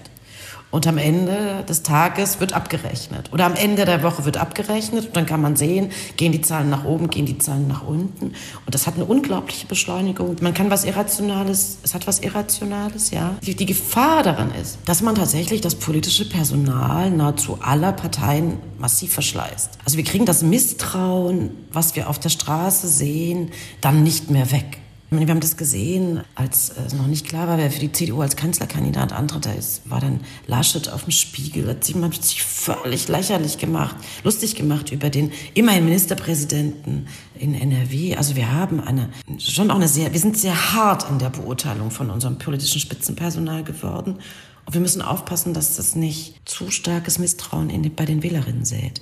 Und 0.70 0.86
am 0.86 0.98
Ende 0.98 1.64
des 1.68 1.84
Tages 1.84 2.40
wird 2.42 2.54
abgerechnet. 2.54 3.32
Oder 3.32 3.46
am 3.46 3.56
Ende 3.56 3.86
der 3.86 4.04
Woche 4.04 4.26
wird 4.26 4.38
abgerechnet. 4.38 5.08
Und 5.08 5.16
dann 5.16 5.26
kann 5.26 5.42
man 5.42 5.56
sehen, 5.56 5.92
gehen 6.18 6.34
die 6.34 6.42
Zahlen 6.42 6.70
nach 6.70 6.84
oben, 6.84 7.10
gehen 7.10 7.26
die 7.26 7.38
Zahlen 7.38 7.68
nach 7.68 7.88
unten. 7.88 8.26
Und 8.66 8.76
das 8.76 8.86
hat 8.86 8.96
eine 8.96 9.06
unglaubliche 9.06 9.66
Beschleunigung. 9.66 10.36
Man 10.42 10.54
kann 10.54 10.70
was 10.70 10.84
Irrationales, 10.84 11.78
es 11.84 11.94
hat 11.94 12.06
was 12.06 12.20
Irrationales, 12.20 13.12
ja. 13.12 13.36
Die, 13.44 13.56
die 13.56 13.66
Gefahr 13.66 14.24
daran 14.24 14.54
ist, 14.62 14.78
dass 14.86 15.02
man 15.02 15.16
tatsächlich 15.16 15.62
das 15.62 15.76
politische 15.76 16.28
Personal 16.28 17.12
nahezu 17.12 17.60
aller 17.62 17.94
Parteien 17.94 18.58
massiv 18.78 19.14
verschleißt. 19.14 19.78
Also 19.86 19.98
wir 19.98 20.04
kriegen 20.04 20.26
das 20.26 20.44
Misstrauen, 20.44 21.52
was 21.72 21.96
wir 21.96 22.10
auf 22.10 22.20
der 22.20 22.30
Straße 22.30 22.88
sehen, 22.88 23.52
dann 23.80 24.04
nicht 24.04 24.30
mehr 24.30 24.52
weg. 24.52 24.80
Wir 25.10 25.26
haben 25.30 25.40
das 25.40 25.56
gesehen, 25.56 26.22
als 26.36 26.70
es 26.86 26.94
noch 26.94 27.08
nicht 27.08 27.26
klar 27.26 27.48
war, 27.48 27.58
wer 27.58 27.72
für 27.72 27.80
die 27.80 27.92
CDU 27.94 28.22
als 28.22 28.36
Kanzlerkandidat 28.36 29.14
antritt. 29.14 29.46
Da 29.46 29.54
ist, 29.54 29.90
war 29.90 30.02
dann 30.02 30.20
Laschet 30.48 30.90
auf 30.90 31.06
dem 31.06 31.12
Spiegel, 31.12 31.70
hat 31.70 31.86
sich 31.86 32.44
völlig 32.44 33.08
lächerlich 33.08 33.58
gemacht, 33.58 33.96
lustig 34.26 34.56
gemacht 34.56 34.92
über 34.92 35.10
den 35.10 35.32
immerhin 35.54 35.86
Ministerpräsidenten 35.86 37.08
in 37.36 37.56
NRW. 37.56 38.18
Also 38.18 38.36
wir 38.36 38.52
haben 38.52 38.82
eine, 38.82 39.10
schon 39.40 39.72
auch 39.72 39.78
eine 39.78 39.88
sehr, 39.88 40.12
wir 40.12 40.20
sind 40.20 40.38
sehr 40.38 40.74
hart 40.74 41.10
in 41.10 41.20
der 41.20 41.30
Beurteilung 41.30 41.90
von 41.90 42.10
unserem 42.10 42.38
politischen 42.38 42.82
Spitzenpersonal 42.82 43.64
geworden. 43.64 44.18
Und 44.66 44.74
wir 44.74 44.82
müssen 44.82 45.02
aufpassen, 45.02 45.54
dass 45.54 45.78
das 45.78 45.96
nicht 45.96 46.36
zu 46.44 46.70
starkes 46.70 47.18
Misstrauen 47.18 47.70
in, 47.70 47.96
bei 47.96 48.04
den 48.04 48.24
Wählerinnen 48.24 48.66
sät. 48.66 49.02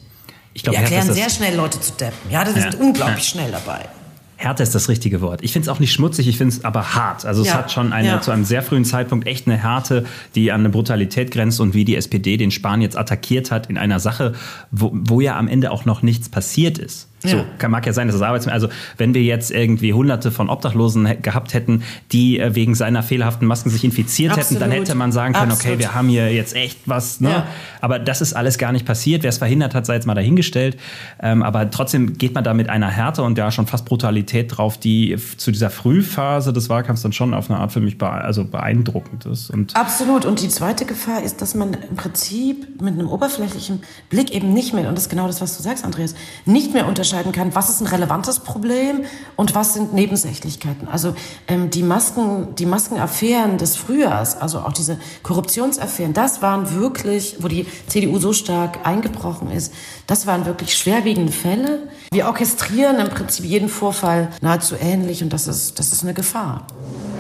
Ich 0.54 0.62
glaub, 0.62 0.76
wir 0.76 0.82
erklären 0.82 1.12
sehr 1.12 1.32
schnell 1.32 1.56
Leute 1.56 1.82
zu 1.82 1.94
deppen. 1.94 2.30
Ja, 2.30 2.44
das 2.44 2.56
ja, 2.56 2.68
ist 2.68 2.76
unglaublich 2.76 3.26
ja. 3.26 3.42
schnell 3.42 3.52
dabei. 3.52 3.90
Härte 4.38 4.64
ist 4.64 4.76
das 4.76 4.90
richtige 4.90 5.22
Wort. 5.22 5.44
Ich 5.44 5.54
finde 5.54 5.70
es 5.70 5.76
auch 5.76 5.80
nicht 5.80 5.94
schmutzig, 5.94 6.28
ich 6.28 6.38
finde 6.38 6.54
es 6.56 6.66
aber 6.66 6.96
hart. 6.96 7.26
Also 7.26 7.42
es 7.42 7.48
ja. 7.48 7.56
hat 7.56 7.72
schon 7.72 7.94
eine, 7.94 8.08
ja. 8.08 8.22
zu 8.22 8.32
einem 8.32 8.44
sehr 8.44 8.62
frühen 8.62 8.86
Zeitpunkt 8.86 9.28
echt 9.28 9.48
eine 9.48 9.58
Härte, 9.58 10.06
die 10.36 10.52
an 10.52 10.62
eine 10.62 10.70
Brutalität 10.70 11.32
grenzt 11.32 11.60
und 11.62 11.74
wie 11.74 11.86
die 11.86 11.96
SPD 11.96 12.38
den 12.38 12.52
Spahn 12.52 12.82
jetzt 12.82 12.98
attackiert 12.98 13.52
hat 13.52 13.68
in 13.68 13.78
einer 13.78 14.00
Sache, 14.00 14.34
wo, 14.72 14.92
wo 14.94 15.22
ja 15.22 15.38
am 15.38 15.48
Ende 15.48 15.72
auch 15.72 15.86
noch 15.86 16.02
nichts 16.02 16.30
passiert 16.30 16.78
ist. 16.78 17.08
So, 17.28 17.46
kann, 17.58 17.72
mag 17.72 17.86
ja 17.86 17.94
sein, 17.94 18.08
dass 18.08 18.16
das 18.16 18.26
Arbeitsmittel, 18.26 18.54
also 18.54 18.70
wenn 18.98 19.14
wir 19.14 19.24
jetzt 19.24 19.52
irgendwie 19.52 19.94
hunderte 19.94 20.32
von 20.32 20.50
Obdachlosen 20.50 21.22
gehabt 21.22 21.54
hätten, 21.54 21.84
die 22.12 22.40
äh, 22.40 22.56
wegen 22.56 22.76
seiner 22.76 23.04
fehlerhaften 23.04 23.48
Masken 23.48 23.70
sich 23.70 23.84
infiziert 23.84 24.32
Absolut. 24.32 24.62
hätten, 24.62 24.72
dann 24.72 24.72
hätte 24.72 24.96
man 24.96 25.12
sagen 25.12 25.34
können, 25.34 25.52
Absolut. 25.52 25.76
okay, 25.76 25.84
wir 25.84 25.96
haben 25.96 26.10
hier 26.10 26.34
jetzt 26.34 26.56
echt 26.56 26.80
was. 26.86 27.22
Ne? 27.22 27.30
Ja. 27.30 27.48
Aber 27.82 28.00
das 28.00 28.22
ist 28.22 28.34
alles 28.34 28.58
gar 28.58 28.72
nicht 28.72 28.86
passiert. 28.86 29.24
Wer 29.24 29.30
es 29.30 29.38
verhindert 29.38 29.76
hat, 29.76 29.86
sei 29.86 29.96
jetzt 29.96 30.08
mal 30.08 30.16
dahingestellt. 30.16 30.78
Ähm, 31.22 31.44
aber 31.44 31.70
trotzdem 31.70 32.18
geht 32.18 32.34
man 32.34 32.44
da 32.44 32.54
mit 32.54 32.70
einer 32.70 32.90
Härte 32.90 33.24
und 33.24 33.38
ja 33.38 33.52
schon 33.52 33.68
fast 33.68 33.86
Brutalität 33.86 34.58
drauf, 34.58 34.78
die 34.78 35.18
zu 35.38 35.52
dieser 35.52 35.70
Frühphase 35.70 36.54
des 36.54 36.70
Wahlkampfs 36.70 37.02
dann 37.02 37.14
schon 37.14 37.34
auf 37.34 37.50
eine 37.50 37.60
Art 37.60 37.72
für 37.72 37.82
mich 37.82 37.98
bee 37.98 38.06
also 38.06 38.46
beeindruckend 38.46 39.26
ist. 39.26 39.50
Und 39.50 39.76
Absolut. 39.76 40.26
Und 40.26 40.42
die 40.42 40.50
zweite 40.50 40.86
Gefahr 40.86 41.24
ist, 41.24 41.42
dass 41.42 41.56
man 41.56 41.74
im 41.74 41.96
Prinzip 41.96 42.82
mit 42.82 42.94
einem 42.94 43.10
oberflächlichen 43.10 43.82
Blick 44.10 44.32
eben 44.32 44.54
nicht 44.54 44.74
mehr, 44.74 44.88
und 44.88 44.96
das 44.96 45.06
ist 45.06 45.10
genau 45.10 45.28
das, 45.28 45.42
was 45.42 45.58
du 45.58 45.64
sagst, 45.64 45.84
Andreas, 45.84 46.16
nicht 46.46 46.74
mehr 46.74 46.88
unterscheidet, 46.88 47.15
unterscheiden 47.16 47.32
kann, 47.32 47.56
was 47.56 47.70
ist 47.70 47.82
ein 47.82 47.88
relevantes 47.88 48.40
Problem 48.40 49.06
und 49.36 49.56
was 49.56 49.74
sind 49.74 49.94
Nebensächlichkeiten. 49.94 50.88
Also 50.88 51.16
ähm, 51.48 51.70
die 51.70 51.84
Masken, 51.84 52.56
die 52.56 52.66
Maskenaffären 52.66 53.58
des 53.58 53.78
Frühjahrs, 53.78 54.40
also 54.42 54.60
auch 54.60 54.74
diese 54.74 54.98
Korruptionsaffären, 55.24 56.14
das 56.14 56.42
waren 56.42 56.74
wirklich, 56.76 57.38
wo 57.40 57.48
die 57.48 57.66
CDU 57.88 58.20
so 58.20 58.34
stark 58.34 58.86
eingebrochen 58.86 59.52
ist, 59.52 59.74
das 60.08 60.28
waren 60.28 60.46
wirklich 60.46 60.76
schwerwiegende 60.76 61.32
Fälle. 61.32 61.88
Wir 62.12 62.28
orchestrieren 62.28 63.00
im 63.00 63.10
Prinzip 63.10 63.46
jeden 63.46 63.70
Vorfall 63.70 64.30
nahezu 64.42 64.76
ähnlich 64.76 65.24
und 65.24 65.32
das 65.32 65.48
ist, 65.48 65.80
das 65.80 65.94
ist 65.94 66.04
eine 66.04 66.14
Gefahr. 66.14 66.68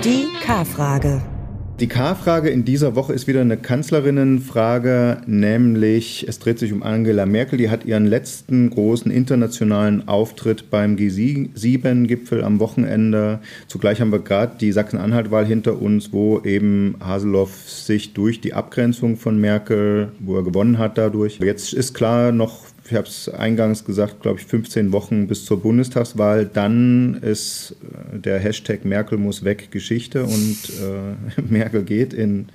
Die 0.03 0.27
K-Frage. 0.45 1.34
Die 1.81 1.87
K-Frage 1.87 2.47
in 2.47 2.63
dieser 2.63 2.95
Woche 2.95 3.11
ist 3.11 3.27
wieder 3.27 3.41
eine 3.41 3.57
Kanzlerinnenfrage, 3.57 5.17
nämlich 5.25 6.25
es 6.25 6.39
dreht 6.39 6.57
sich 6.57 6.71
um 6.71 6.83
Angela 6.83 7.25
Merkel. 7.25 7.57
Die 7.57 7.69
hat 7.69 7.83
ihren 7.83 8.05
letzten 8.05 8.69
großen 8.69 9.11
internationalen 9.11 10.07
Auftritt 10.07 10.69
beim 10.69 10.95
G7-Gipfel 10.95 12.45
am 12.45 12.61
Wochenende. 12.61 13.39
Zugleich 13.67 13.99
haben 13.99 14.13
wir 14.13 14.19
gerade 14.19 14.55
die 14.57 14.71
Sachsen-Anhalt-Wahl 14.71 15.45
hinter 15.45 15.81
uns, 15.81 16.13
wo 16.13 16.39
eben 16.45 16.95
Haseloff 17.03 17.69
sich 17.69 18.13
durch 18.13 18.39
die 18.39 18.53
Abgrenzung 18.53 19.17
von 19.17 19.37
Merkel, 19.37 20.13
wo 20.19 20.37
er 20.37 20.43
gewonnen 20.43 20.77
hat 20.77 20.97
dadurch. 20.97 21.39
Jetzt 21.39 21.73
ist 21.73 21.93
klar 21.93 22.31
noch 22.31 22.67
ich 22.87 22.93
habe 22.93 23.07
es 23.07 23.29
eingangs 23.29 23.83
gesagt, 23.83 24.21
glaube 24.21 24.39
ich, 24.39 24.45
15 24.45 24.91
Wochen 24.91 25.27
bis 25.27 25.45
zur 25.45 25.61
Bundestagswahl. 25.61 26.45
Dann 26.45 27.15
ist 27.15 27.75
äh, 28.13 28.19
der 28.19 28.39
Hashtag 28.39 28.85
Merkel 28.85 29.17
muss 29.17 29.43
weg 29.43 29.71
Geschichte 29.71 30.23
und 30.23 30.57
äh, 30.81 31.41
Merkel 31.49 31.83
geht 31.83 32.13
in 32.13 32.47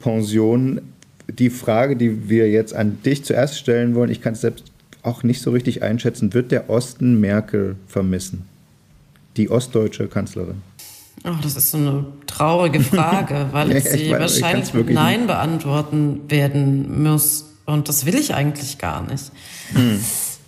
Pension. 0.00 0.80
Die 1.28 1.50
Frage, 1.50 1.96
die 1.96 2.28
wir 2.28 2.50
jetzt 2.50 2.74
an 2.74 2.98
dich 3.04 3.24
zuerst 3.24 3.58
stellen 3.58 3.94
wollen, 3.94 4.10
ich 4.10 4.20
kann 4.20 4.34
es 4.34 4.40
selbst 4.40 4.64
auch 5.02 5.22
nicht 5.22 5.40
so 5.40 5.52
richtig 5.52 5.82
einschätzen, 5.82 6.34
wird 6.34 6.50
der 6.50 6.68
Osten 6.68 7.20
Merkel 7.20 7.76
vermissen? 7.86 8.46
Die 9.36 9.50
ostdeutsche 9.50 10.08
Kanzlerin. 10.08 10.62
Oh, 11.24 11.30
das 11.42 11.56
ist 11.56 11.70
so 11.70 11.78
eine 11.78 12.06
traurige 12.26 12.80
Frage, 12.80 13.48
weil 13.52 13.76
ich 13.76 13.84
sie 13.84 14.02
ich 14.02 14.10
wahrscheinlich 14.10 14.74
mit 14.74 14.90
Nein 14.90 15.26
beantworten 15.26 16.20
werden 16.28 17.02
muss. 17.02 17.53
Und 17.66 17.88
das 17.88 18.06
will 18.06 18.14
ich 18.14 18.34
eigentlich 18.34 18.78
gar 18.78 19.02
nicht. 19.02 19.32
Hm. 19.72 20.04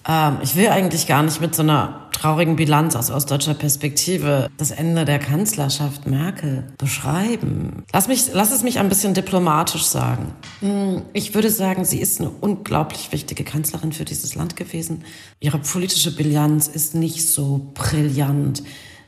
Ähm, 0.09 0.39
ich 0.43 0.57
will 0.57 0.69
eigentlich 0.69 1.07
gar 1.07 1.23
nicht 1.23 1.41
mit 1.41 1.55
so 1.55 1.63
einer 1.63 2.09
traurigen 2.13 2.57
Bilanz 2.57 2.97
aus 2.97 3.11
ostdeutscher 3.11 3.55
Perspektive 3.55 4.49
das 4.57 4.71
Ende 4.71 5.05
der 5.05 5.19
Kanzlerschaft 5.19 6.07
Merkel 6.07 6.65
beschreiben. 6.79 7.85
Lass, 7.93 8.09
mich, 8.09 8.31
lass 8.33 8.53
es 8.53 8.63
mich 8.63 8.79
ein 8.79 8.89
bisschen 8.89 9.15
diplomatisch 9.15 9.83
sagen. 9.83 10.33
Hm, 10.61 11.03
ich 11.13 11.35
würde 11.35 11.51
sagen, 11.51 11.85
sie 11.85 12.01
ist 12.01 12.21
eine 12.21 12.31
unglaublich 12.31 13.13
wichtige 13.13 13.45
Kanzlerin 13.45 13.93
für 13.93 14.05
dieses 14.05 14.35
Land 14.35 14.57
gewesen. 14.57 15.05
Ihre 15.41 15.59
politische 15.59 16.15
Bilanz 16.15 16.69
ist 16.69 16.95
nicht 16.95 17.29
so 17.29 17.73
brillant 17.75 18.63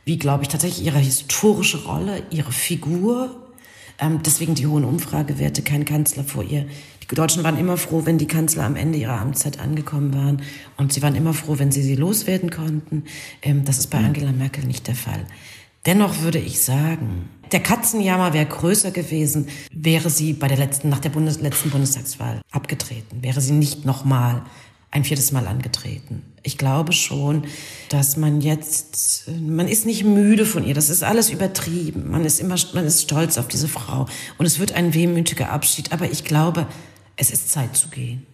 wie, 0.04 0.18
glaube 0.18 0.42
ich, 0.42 0.48
tatsächlich 0.48 0.86
ihre 0.86 0.98
historische 0.98 1.84
Rolle, 1.84 2.22
ihre 2.30 2.52
Figur. 2.52 3.48
Ähm, 4.00 4.20
deswegen 4.24 4.54
die 4.54 4.66
hohen 4.66 4.84
Umfragewerte, 4.84 5.62
kein 5.62 5.84
Kanzler 5.84 6.24
vor 6.24 6.44
ihr. 6.44 6.66
Die 7.10 7.14
Deutschen 7.14 7.42
waren 7.42 7.58
immer 7.58 7.76
froh, 7.76 8.02
wenn 8.04 8.18
die 8.18 8.26
Kanzler 8.26 8.64
am 8.64 8.76
Ende 8.76 8.98
ihrer 8.98 9.20
Amtszeit 9.20 9.60
angekommen 9.60 10.14
waren. 10.14 10.42
Und 10.76 10.92
sie 10.92 11.02
waren 11.02 11.14
immer 11.14 11.32
froh, 11.32 11.58
wenn 11.58 11.72
sie 11.72 11.82
sie 11.82 11.94
loswerden 11.96 12.50
konnten. 12.50 13.04
Ähm, 13.42 13.64
das 13.64 13.78
ist 13.78 13.88
bei 13.88 13.98
Angela 13.98 14.32
Merkel 14.32 14.64
nicht 14.64 14.86
der 14.86 14.94
Fall. 14.94 15.24
Dennoch 15.86 16.20
würde 16.20 16.38
ich 16.38 16.60
sagen, 16.60 17.30
der 17.50 17.60
Katzenjammer 17.60 18.34
wäre 18.34 18.44
größer 18.44 18.90
gewesen, 18.90 19.48
wäre 19.72 20.10
sie 20.10 20.34
bei 20.34 20.48
der 20.48 20.58
letzten, 20.58 20.90
nach 20.90 20.98
der 20.98 21.08
Bundes, 21.08 21.40
letzten 21.40 21.70
Bundestagswahl 21.70 22.42
abgetreten, 22.50 23.22
wäre 23.22 23.40
sie 23.40 23.52
nicht 23.52 23.86
nochmal 23.86 24.42
ein 24.90 25.04
viertes 25.04 25.32
Mal 25.32 25.46
angetreten. 25.46 26.22
Ich 26.42 26.58
glaube 26.58 26.92
schon, 26.92 27.44
dass 27.90 28.16
man 28.16 28.40
jetzt, 28.40 29.30
man 29.40 29.68
ist 29.68 29.86
nicht 29.86 30.04
müde 30.04 30.46
von 30.46 30.64
ihr. 30.64 30.74
Das 30.74 30.88
ist 30.88 31.02
alles 31.02 31.30
übertrieben. 31.30 32.10
Man 32.10 32.24
ist 32.24 32.40
immer, 32.40 32.56
man 32.74 32.86
ist 32.86 33.02
stolz 33.02 33.36
auf 33.36 33.48
diese 33.48 33.68
Frau. 33.68 34.06
Und 34.38 34.46
es 34.46 34.58
wird 34.58 34.72
ein 34.72 34.94
wehmütiger 34.94 35.50
Abschied. 35.50 35.92
Aber 35.92 36.10
ich 36.10 36.24
glaube, 36.24 36.66
es 37.18 37.30
ist 37.30 37.50
Zeit 37.50 37.76
zu 37.76 37.88
gehen. 37.88 38.26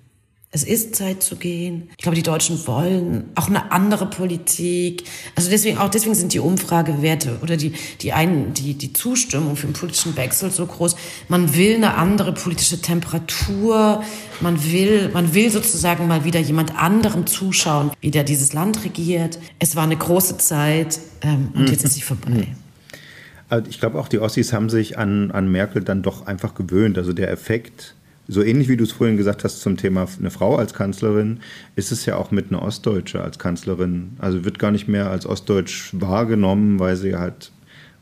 Es 0.55 0.63
ist 0.63 0.95
Zeit 0.95 1.21
zu 1.21 1.35
gehen. 1.35 1.89
Ich 1.97 2.05
glaube, 2.05 2.15
die 2.15 2.23
Deutschen 2.23 2.65
wollen 2.69 3.25
auch 3.35 3.49
eine 3.49 3.73
andere 3.73 4.07
Politik. 4.07 5.03
Also 5.35 5.51
deswegen, 5.51 5.79
auch 5.79 5.89
deswegen 5.89 6.15
sind 6.15 6.33
die 6.33 6.39
Umfragewerte 6.39 7.39
oder 7.43 7.57
die, 7.57 7.73
die 8.03 8.13
einen, 8.13 8.55
die, 8.55 8.75
die 8.75 8.93
Zustimmung 8.93 9.57
für 9.57 9.67
den 9.67 9.73
politischen 9.73 10.17
Wechsel 10.17 10.53
so 10.53 10.65
groß. 10.65 10.95
Man 11.27 11.57
will 11.57 11.75
eine 11.75 11.95
andere 11.95 12.33
politische 12.33 12.81
Temperatur. 12.81 14.05
Man 14.41 14.63
will, 14.71 15.11
man 15.13 15.35
will 15.35 15.51
sozusagen 15.51 16.07
mal 16.07 16.25
wieder 16.25 16.39
jemand 16.39 16.79
anderem 16.81 17.27
zuschauen, 17.27 17.91
wie 18.01 18.13
der 18.13 18.23
dieses 18.23 18.53
Land 18.53 18.85
regiert. 18.85 19.41
Es 19.59 19.75
war 19.75 19.83
eine 19.83 19.97
große 19.97 20.39
Zeit, 20.39 21.01
ähm, 21.23 21.49
und 21.55 21.69
jetzt 21.69 21.83
ist 21.83 21.95
sie 21.95 22.03
vorbei. 22.03 22.47
Ich 23.69 23.81
glaube 23.81 23.99
auch, 23.99 24.07
die 24.07 24.21
Ossis 24.21 24.53
haben 24.53 24.71
sich 24.71 24.99
an, 24.99 25.33
an 25.33 25.51
Merkel 25.51 25.83
dann 25.83 26.03
doch 26.03 26.27
einfach 26.27 26.55
gewöhnt. 26.55 26.97
Also 26.97 27.13
der 27.13 27.31
Effekt, 27.33 27.94
so 28.29 28.43
ähnlich 28.43 28.69
wie 28.69 28.77
du 28.77 28.85
es 28.85 28.93
vorhin 28.93 29.17
gesagt 29.17 29.45
hast 29.45 29.61
zum 29.61 29.77
Thema 29.77 30.07
eine 30.19 30.31
Frau 30.31 30.57
als 30.57 30.75
Kanzlerin, 30.75 31.41
ist 31.77 31.93
es 31.93 32.07
ja 32.07 32.17
auch 32.17 32.31
mit 32.31 32.49
einer 32.49 32.63
Ostdeutsche 32.63 33.23
als 33.23 33.39
Kanzlerin. 33.39 34.17
Also 34.19 34.45
wird 34.45 34.59
gar 34.59 34.71
nicht 34.71 34.89
mehr 34.89 35.11
als 35.11 35.27
Ostdeutsch 35.27 35.91
wahrgenommen, 35.93 36.79
weil 36.79 36.97
sie 36.97 37.17
halt, 37.17 37.53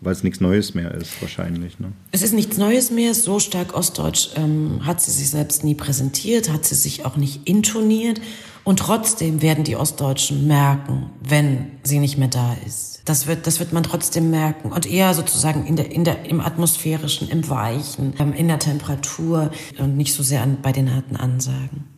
weil 0.02 0.12
es 0.12 0.22
nichts 0.22 0.40
Neues 0.40 0.74
mehr 0.74 0.92
ist, 0.92 1.22
wahrscheinlich. 1.22 1.78
Ne? 1.78 1.92
Es 2.10 2.22
ist 2.22 2.34
nichts 2.34 2.58
Neues 2.58 2.90
mehr. 2.90 3.14
So 3.14 3.38
stark 3.38 3.74
Ostdeutsch 3.74 4.30
ähm, 4.36 4.80
hat 4.84 5.00
sie 5.00 5.12
sich 5.12 5.30
selbst 5.30 5.64
nie 5.64 5.74
präsentiert, 5.74 6.50
hat 6.50 6.64
sie 6.64 6.74
sich 6.74 7.04
auch 7.06 7.16
nicht 7.16 7.48
intoniert. 7.48 8.20
Und 8.64 8.78
trotzdem 8.78 9.42
werden 9.42 9.64
die 9.64 9.76
Ostdeutschen 9.76 10.46
merken, 10.46 11.10
wenn 11.20 11.72
sie 11.82 11.98
nicht 11.98 12.18
mehr 12.18 12.28
da 12.28 12.56
ist. 12.66 13.02
Das 13.04 13.26
wird, 13.26 13.46
das 13.46 13.58
wird 13.58 13.72
man 13.72 13.82
trotzdem 13.82 14.30
merken. 14.30 14.70
Und 14.70 14.86
eher 14.86 15.14
sozusagen 15.14 15.66
in 15.66 15.76
der, 15.76 15.90
in 15.90 16.04
der, 16.04 16.24
im 16.26 16.40
atmosphärischen, 16.40 17.28
im 17.28 17.48
Weichen, 17.48 18.14
ähm, 18.18 18.32
in 18.32 18.48
der 18.48 18.58
Temperatur 18.58 19.50
und 19.78 19.96
nicht 19.96 20.14
so 20.14 20.22
sehr 20.22 20.42
an, 20.42 20.58
bei 20.62 20.72
den 20.72 20.94
harten 20.94 21.16
Ansagen. 21.16 21.91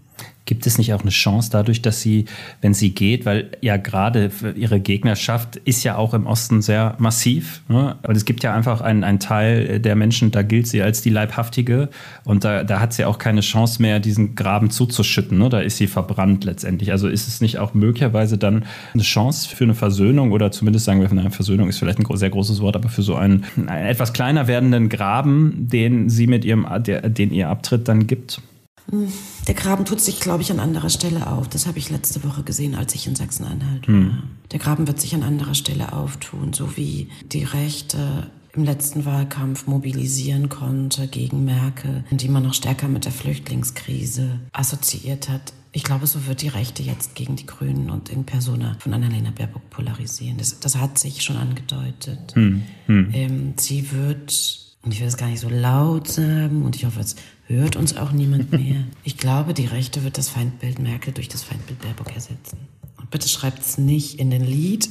Gibt 0.46 0.66
es 0.66 0.76
nicht 0.76 0.92
auch 0.92 1.00
eine 1.00 1.11
Chance 1.11 1.48
dadurch, 1.50 1.80
dass 1.80 2.02
sie, 2.02 2.26
wenn 2.61 2.74
sie 2.74 2.90
geht, 2.90 3.24
weil 3.24 3.50
ja 3.62 3.78
gerade 3.78 4.30
ihre 4.57 4.78
Gegnerschaft 4.78 5.57
ist 5.57 5.85
ja 5.85 5.96
auch 5.96 6.12
im 6.12 6.26
Osten 6.26 6.61
sehr 6.61 6.96
massiv, 6.98 7.62
ne? 7.68 7.96
aber 8.02 8.12
es 8.12 8.26
gibt 8.26 8.42
ja 8.42 8.52
einfach 8.52 8.83
einen, 8.83 9.04
einen 9.04 9.20
Teil 9.20 9.80
der 9.80 9.96
Menschen, 9.96 10.33
da 10.33 10.42
gilt 10.42 10.66
sie 10.66 10.83
als 10.83 11.00
die 11.00 11.09
Leibhaftige 11.09 11.88
und 12.24 12.44
da, 12.44 12.62
da 12.62 12.80
hat 12.80 12.92
sie 12.92 13.07
auch 13.07 13.16
keine 13.18 13.40
Chance 13.40 13.80
mehr, 13.80 14.00
diesen 14.00 14.35
Graben 14.35 14.70
zuzuschütten. 14.70 15.38
Ne? 15.38 15.48
Da 15.48 15.61
ist 15.61 15.78
sie 15.78 15.87
verbrannt 15.87 16.44
letztendlich. 16.44 16.92
Also 16.92 17.09
ist 17.09 17.26
es 17.26 17.40
nicht 17.40 17.59
auch 17.59 17.72
möglicherweise 17.72 18.37
dann 18.37 18.64
eine 18.92 19.02
Chance 19.02 19.48
für 19.48 19.64
eine 19.64 19.74
Versöhnung 19.74 20.33
oder 20.33 20.52
zumindest 20.52 20.85
sagen 20.85 21.00
wir, 21.00 21.11
eine 21.11 21.30
Versöhnung 21.30 21.70
ist 21.70 21.78
vielleicht 21.78 21.98
ein 21.98 22.16
sehr 22.16 22.30
großes 22.30 22.61
Wort, 22.61 22.76
aber 22.76 22.90
für 22.90 23.02
so 23.02 23.14
einen, 23.14 23.44
einen 23.57 23.87
etwas 23.87 24.12
kleiner 24.12 24.46
werdenden 24.46 24.90
Graben, 24.90 25.68
den 25.70 26.11
sie 26.11 26.26
mit 26.26 26.44
ihrem, 26.44 26.66
der, 26.80 27.09
den 27.09 27.33
ihr 27.33 27.48
Abtritt 27.48 27.88
dann 27.88 28.07
gibt? 28.07 28.42
Der 28.88 29.55
Graben 29.55 29.85
tut 29.85 30.01
sich, 30.01 30.20
glaube 30.20 30.42
ich, 30.42 30.51
an 30.51 30.61
anderer 30.61 30.90
Stelle 30.90 31.27
auf. 31.27 31.49
Das 31.49 31.66
habe 31.66 31.79
ich 31.79 31.90
letzte 31.90 32.23
Woche 32.25 32.42
gesehen, 32.42 32.75
als 32.75 32.94
ich 32.94 33.07
in 33.07 33.14
Sachsen-Anhalt 33.14 33.88
war. 33.88 33.94
Hm. 33.94 34.23
Der 34.53 34.59
Graben 34.59 34.87
wird 34.87 35.01
sich 35.01 35.14
an 35.14 35.23
anderer 35.23 35.55
Stelle 35.55 35.92
auftun, 35.92 36.53
so 36.53 36.77
wie 36.77 37.09
die 37.33 37.44
Rechte 37.44 38.31
im 38.55 38.64
letzten 38.64 39.05
Wahlkampf 39.05 39.66
mobilisieren 39.66 40.49
konnte 40.49 41.09
gegen 41.09 41.44
Merkel, 41.44 42.05
die 42.11 42.29
man 42.29 42.44
noch 42.44 42.55
stärker 42.55 42.88
mit 42.88 43.05
der 43.05 43.12
Flüchtlingskrise 43.12 44.40
assoziiert 44.53 45.29
hat. 45.29 45.53
Ich 45.73 45.83
glaube, 45.83 46.07
so 46.07 46.27
wird 46.27 46.42
die 46.42 46.49
Rechte 46.49 46.85
jetzt 46.85 47.16
gegen 47.16 47.35
die 47.35 47.47
Grünen 47.47 47.90
und 47.90 48.09
in 48.09 48.25
Persona 48.25 48.77
von 48.79 48.94
Annalena 48.94 49.33
Baerbock 49.33 49.70
polarisieren. 49.70 50.38
Das, 50.38 50.61
das 50.61 50.77
hat 50.77 50.99
sich 51.01 51.23
schon 51.23 51.37
angedeutet. 51.37 52.33
Hm. 52.35 52.62
Hm. 52.87 53.09
Ähm, 53.12 53.55
sie 53.57 53.90
wird 53.90 54.63
und 54.85 54.92
ich 54.92 55.01
will 55.01 55.09
es 55.09 55.16
gar 55.16 55.29
nicht 55.29 55.40
so 55.40 55.49
laut 55.49 56.09
sagen 56.09 56.62
und 56.62 56.77
ich 56.77 56.85
hoffe, 56.85 57.01
es 57.01 57.16
hört 57.47 57.77
uns 57.77 57.97
auch 57.97 58.12
niemand 58.12 58.53
mehr. 58.59 58.85
Ich 59.03 59.16
glaube, 59.16 59.55
die 59.55 59.66
Rechte 59.66 60.05
wird 60.05 60.18
das 60.18 60.29
Feindbild 60.29 60.79
Merkel 60.79 61.12
durch 61.12 61.29
das 61.29 61.42
Feindbild 61.42 61.81
Baerbock 61.81 62.14
ersetzen. 62.14 62.59
Und 62.99 63.11
bitte 63.11 63.29
schreibt 63.29 63.61
es 63.61 63.79
nicht 63.79 64.18
in 64.18 64.31
den 64.31 64.44
Lied. 64.44 64.88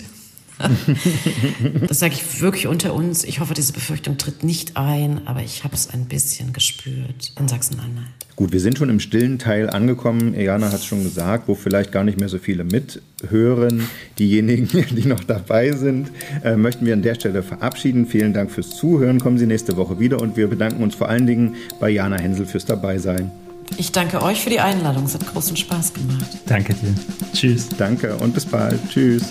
das 1.88 2.00
sage 2.00 2.14
ich 2.14 2.42
wirklich 2.42 2.68
unter 2.68 2.94
uns. 2.94 3.24
Ich 3.24 3.40
hoffe, 3.40 3.54
diese 3.54 3.74
Befürchtung 3.74 4.18
tritt 4.18 4.44
nicht 4.44 4.78
ein, 4.78 5.28
aber 5.28 5.42
ich 5.42 5.64
habe 5.64 5.74
es 5.74 5.90
ein 5.90 6.06
bisschen 6.06 6.54
gespürt 6.54 7.34
in 7.40 7.48
Sachsen-Anhalt. 7.48 8.08
Gut, 8.36 8.52
wir 8.52 8.60
sind 8.60 8.80
schon 8.80 8.90
im 8.90 9.00
stillen 9.00 9.38
Teil 9.38 9.70
angekommen. 9.70 10.34
Jana 10.34 10.68
hat 10.68 10.80
es 10.80 10.86
schon 10.86 11.04
gesagt, 11.04 11.48
wo 11.48 11.54
vielleicht 11.54 11.92
gar 11.92 12.04
nicht 12.04 12.20
mehr 12.20 12.30
so 12.30 12.40
viele 12.40 12.64
mithören. 12.64 13.88
Diejenigen, 14.18 14.68
die 14.96 15.08
noch 15.08 15.24
dabei 15.24 15.72
sind, 15.72 16.12
äh, 16.44 16.56
möchten 16.56 16.86
wir 16.86 16.94
an 16.94 17.04
der 17.04 17.16
Stelle 17.16 17.44
verabschieden. 17.44 18.08
Vielen 18.08 18.34
Dank 18.34 18.50
fürs 18.52 18.72
Zuhören. 18.72 19.20
Kommen 19.20 19.38
Sie 19.38 19.46
nächste 19.46 19.78
Woche 19.78 20.00
wieder 20.00 20.20
und 20.20 20.36
wir 20.36 20.48
bedanken 20.48 20.82
uns 20.82 20.96
vor 20.96 21.10
allen 21.10 21.28
Dingen 21.28 21.56
bei 21.80 21.92
Jana 21.92 22.18
Hensel 22.18 22.48
fürs 22.48 22.66
Dabeisein. 22.66 23.32
Ich 23.78 23.92
danke 23.92 24.22
euch 24.22 24.42
für 24.42 24.50
die 24.50 24.60
Einladung. 24.60 25.06
Es 25.06 25.14
hat 25.14 25.26
großen 25.32 25.56
Spaß 25.56 25.94
gemacht. 25.94 26.28
Danke 26.48 26.74
dir. 26.74 26.94
Tschüss. 27.34 27.70
Danke 27.78 28.16
und 28.16 28.34
bis 28.34 28.46
bald. 28.46 28.80
Tschüss. 28.90 29.24